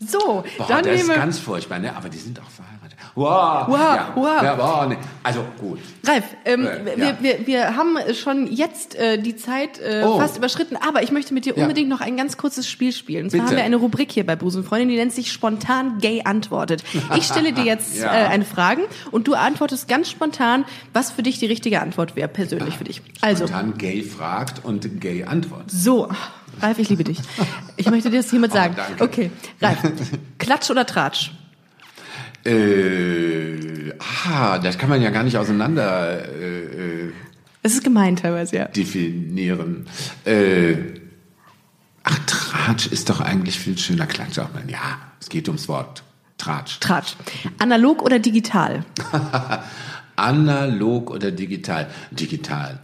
[0.00, 1.16] So, Boah, dann das ist nehmen wir.
[1.16, 1.94] ganz furchtbar, ne?
[1.96, 2.96] Aber die sind auch verheiratet.
[3.16, 4.42] Wow, Wow, ja, wow.
[4.42, 4.96] Ja, wow, ne.
[5.24, 5.80] Also gut.
[6.06, 7.16] Ralf, ähm, Äh, wir, ja.
[7.20, 10.18] wir, wir haben schon jetzt äh, die Zeit äh, Oh.
[10.20, 13.24] fast überschritten, aber ich möchte mit dir unbedingt noch ein ganz kurzes Spiel spielen.
[13.24, 13.50] Und zwar Bitte.
[13.50, 16.84] haben wir eine Rubrik hier bei Busenfreundin, die nennt sich spontan gay antwortet.
[17.16, 21.38] Ich stelle dir jetzt äh, eine Frage und du antwortest ganz spontan, was für dich
[21.40, 23.02] die richtige Antwort wäre, persönlich für dich.
[23.20, 25.72] Also, Spontan gay fragt und gay antwortet.
[25.72, 26.08] so,
[26.60, 27.18] Ralf, ich liebe dich.
[27.76, 28.76] Ich möchte dir das hiermit sagen.
[28.98, 29.04] Oh.
[29.04, 29.30] Okay,
[29.60, 29.78] Ralf,
[30.38, 31.32] Klatsch oder Tratsch?
[32.44, 33.92] Äh,
[34.26, 37.12] ah, das kann man ja gar nicht auseinander äh, äh,
[37.62, 38.64] Es ist gemein teilweise, ja.
[38.66, 39.86] definieren.
[40.24, 40.76] Äh,
[42.04, 44.06] ach, Tratsch ist doch eigentlich viel schöner.
[44.06, 44.68] Klatsch sagt man.
[44.68, 46.02] Ja, es geht ums Wort.
[46.38, 46.78] Tratsch.
[46.80, 47.16] Tratsch.
[47.58, 48.84] Analog oder digital?
[50.16, 51.88] Analog oder digital?
[52.12, 52.78] Digital.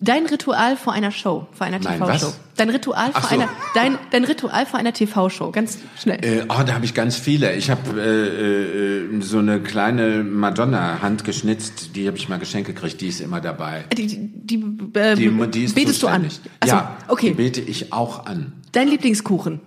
[0.00, 2.32] Dein Ritual vor einer Show, vor einer TV-Show.
[2.56, 3.34] Dein Ritual vor so.
[3.34, 6.24] einer, dein, dein Ritual vor einer TV-Show, ganz schnell.
[6.24, 7.56] Äh, oh, da habe ich ganz viele.
[7.56, 13.00] Ich habe äh, äh, so eine kleine Madonna handgeschnitzt, die habe ich mal geschenkt gekriegt,
[13.00, 13.86] die ist immer dabei.
[13.96, 16.22] Die, die, die, äh, Die, die ist betest du an?
[16.22, 16.52] zuständig.
[16.60, 17.30] Achso, ja, die okay.
[17.32, 18.52] bete ich auch an.
[18.70, 19.60] Dein Lieblingskuchen?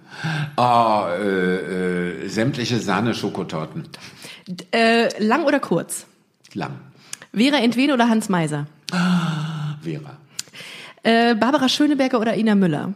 [0.55, 3.89] Oh, äh, äh, sämtliche Sahne-Schokotorten.
[4.71, 6.05] Äh, lang oder kurz?
[6.53, 6.79] Lang.
[7.33, 8.67] Vera Entwede oder Hans Meiser?
[9.83, 10.17] Vera.
[11.03, 12.93] Äh, Barbara Schöneberger oder Ina Müller?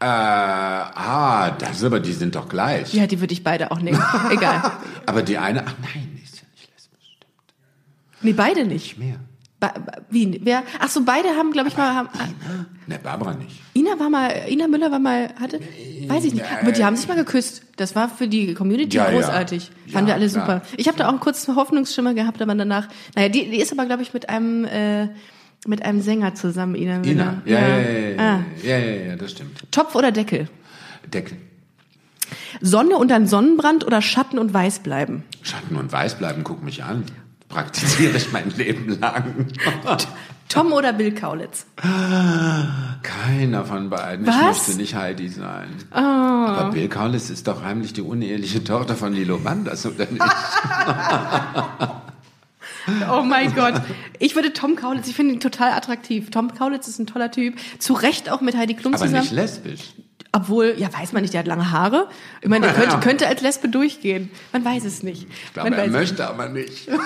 [0.00, 2.94] Äh, ah, das aber, die sind doch gleich.
[2.94, 4.00] Ja, die würde ich beide auch nehmen.
[4.30, 4.62] Egal.
[5.06, 7.16] Aber die eine, ach nein, ist ja nicht lesbisch.
[7.16, 8.22] Stimmt.
[8.22, 8.98] Nee, beide nicht.
[8.98, 9.16] Mehr.
[9.60, 9.74] Ba
[10.08, 10.40] wie?
[10.44, 10.62] Wer?
[10.78, 11.92] Ach so, beide haben, glaube ich mal.
[11.94, 12.08] Haben,
[12.86, 13.60] Ne, Barbara nicht.
[13.74, 15.58] Ina war mal, Ina Müller war mal, hatte,
[16.06, 17.62] weiß ich nicht, aber die haben sich mal geküsst.
[17.76, 19.18] Das war für die Community Ja, ja.
[19.18, 19.70] großartig.
[19.92, 20.46] Fanden Ja, wir alle klar.
[20.46, 20.62] super.
[20.76, 23.84] Ich habe da auch einen kurzen Hoffnungsschimmer gehabt, aber danach, naja, die, die ist aber,
[23.86, 25.08] glaube ich, mit einem, äh,
[25.66, 27.10] mit einem Sänger zusammen, Ina Müller.
[27.10, 27.42] Ina.
[27.44, 28.40] Ja, ja, ja, ja, Ah.
[28.62, 29.70] ja, ja, ja, das stimmt.
[29.70, 30.48] Topf oder Deckel?
[31.12, 31.36] Deckel.
[32.60, 35.24] Sonne und dann Sonnenbrand oder Schatten und Weiß bleiben?
[35.42, 37.04] Schatten und Weiß bleiben, guck mich an.
[37.48, 39.46] Praktiziere ich mein Leben lang.
[40.48, 41.66] Tom oder Bill Kaulitz?
[43.02, 44.26] Keiner von beiden.
[44.26, 44.34] Was?
[44.36, 45.68] Ich möchte nicht Heidi sein.
[45.90, 50.22] Aber Bill Kaulitz ist doch heimlich die uneheliche Tochter von Lilo Wanders, oder nicht?
[53.10, 53.74] Oh mein Gott.
[54.18, 56.30] Ich würde Tom Kaulitz, ich finde ihn total attraktiv.
[56.30, 57.54] Tom Kaulitz ist ein toller Typ.
[57.78, 59.22] Zu Recht auch mit Heidi Klum Aber zusammen.
[59.22, 59.80] nicht lesbisch.
[60.42, 62.08] Obwohl, ja, weiß man nicht, der hat lange Haare.
[62.42, 64.30] Ich meine, der könnte, könnte als Lesbe durchgehen.
[64.52, 65.26] Man weiß es nicht.
[65.46, 66.88] Ich glaube, man er möchte aber nicht.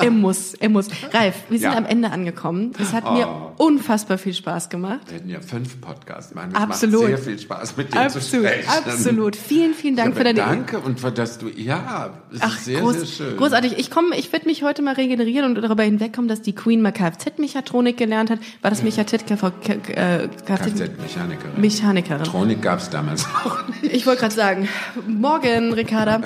[0.00, 0.88] Er muss, er muss.
[1.12, 1.76] Ralf, wir sind Ja.
[1.78, 2.72] am Ende angekommen.
[2.80, 3.26] Es hat mir
[3.56, 5.00] unfassbar viel Spaß gemacht.
[5.08, 6.32] Wir hätten ja fünf Podcasts.
[6.32, 7.00] Es Absolut.
[7.02, 8.68] macht sehr viel Spaß, mit dir zu Absolut, sprechen.
[8.68, 9.36] absolut.
[9.36, 12.64] Vielen, vielen Dank ja, für deine Danke und für das du, ja, es Ach, ist
[12.66, 13.36] sehr, groß, sehr schön.
[13.36, 13.78] großartig.
[13.78, 16.92] Ich komme, ich werde mich heute mal regenerieren und darüber hinwegkommen, dass die Queen mal
[16.92, 18.38] Kfz-Mechatronik gelernt hat.
[18.62, 21.60] War das Mechatit, äh, Kfz, Kfz-Mechanikerin.
[21.60, 22.24] Mechanikerin.
[22.24, 23.84] Tronik gab es damals auch nicht.
[23.94, 24.68] Ich wollte gerade sagen,
[25.06, 26.20] morgen, Ricarda.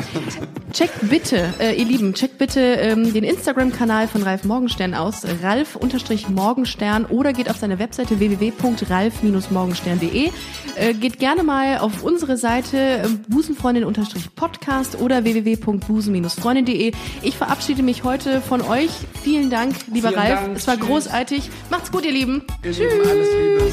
[0.72, 7.04] Checkt bitte, äh, ihr Lieben, checkt bitte ähm, den Instagram-Kanal von Ralf Morgenstern aus, ralf-morgenstern
[7.06, 10.30] oder geht auf seine Webseite www.ralf-morgenstern.de.
[10.76, 16.90] Äh, geht gerne mal auf unsere Seite äh, busenfreundin-podcast oder www.busen-freundin.de.
[17.22, 18.90] Ich verabschiede mich heute von euch.
[19.22, 20.40] Vielen Dank, lieber Vielen Ralf.
[20.40, 20.56] Dank.
[20.56, 20.86] Es war Tschüss.
[20.86, 21.48] großartig.
[21.70, 22.42] Macht's gut, ihr Lieben.
[22.64, 23.72] Ihr Lieben, alles Liebe.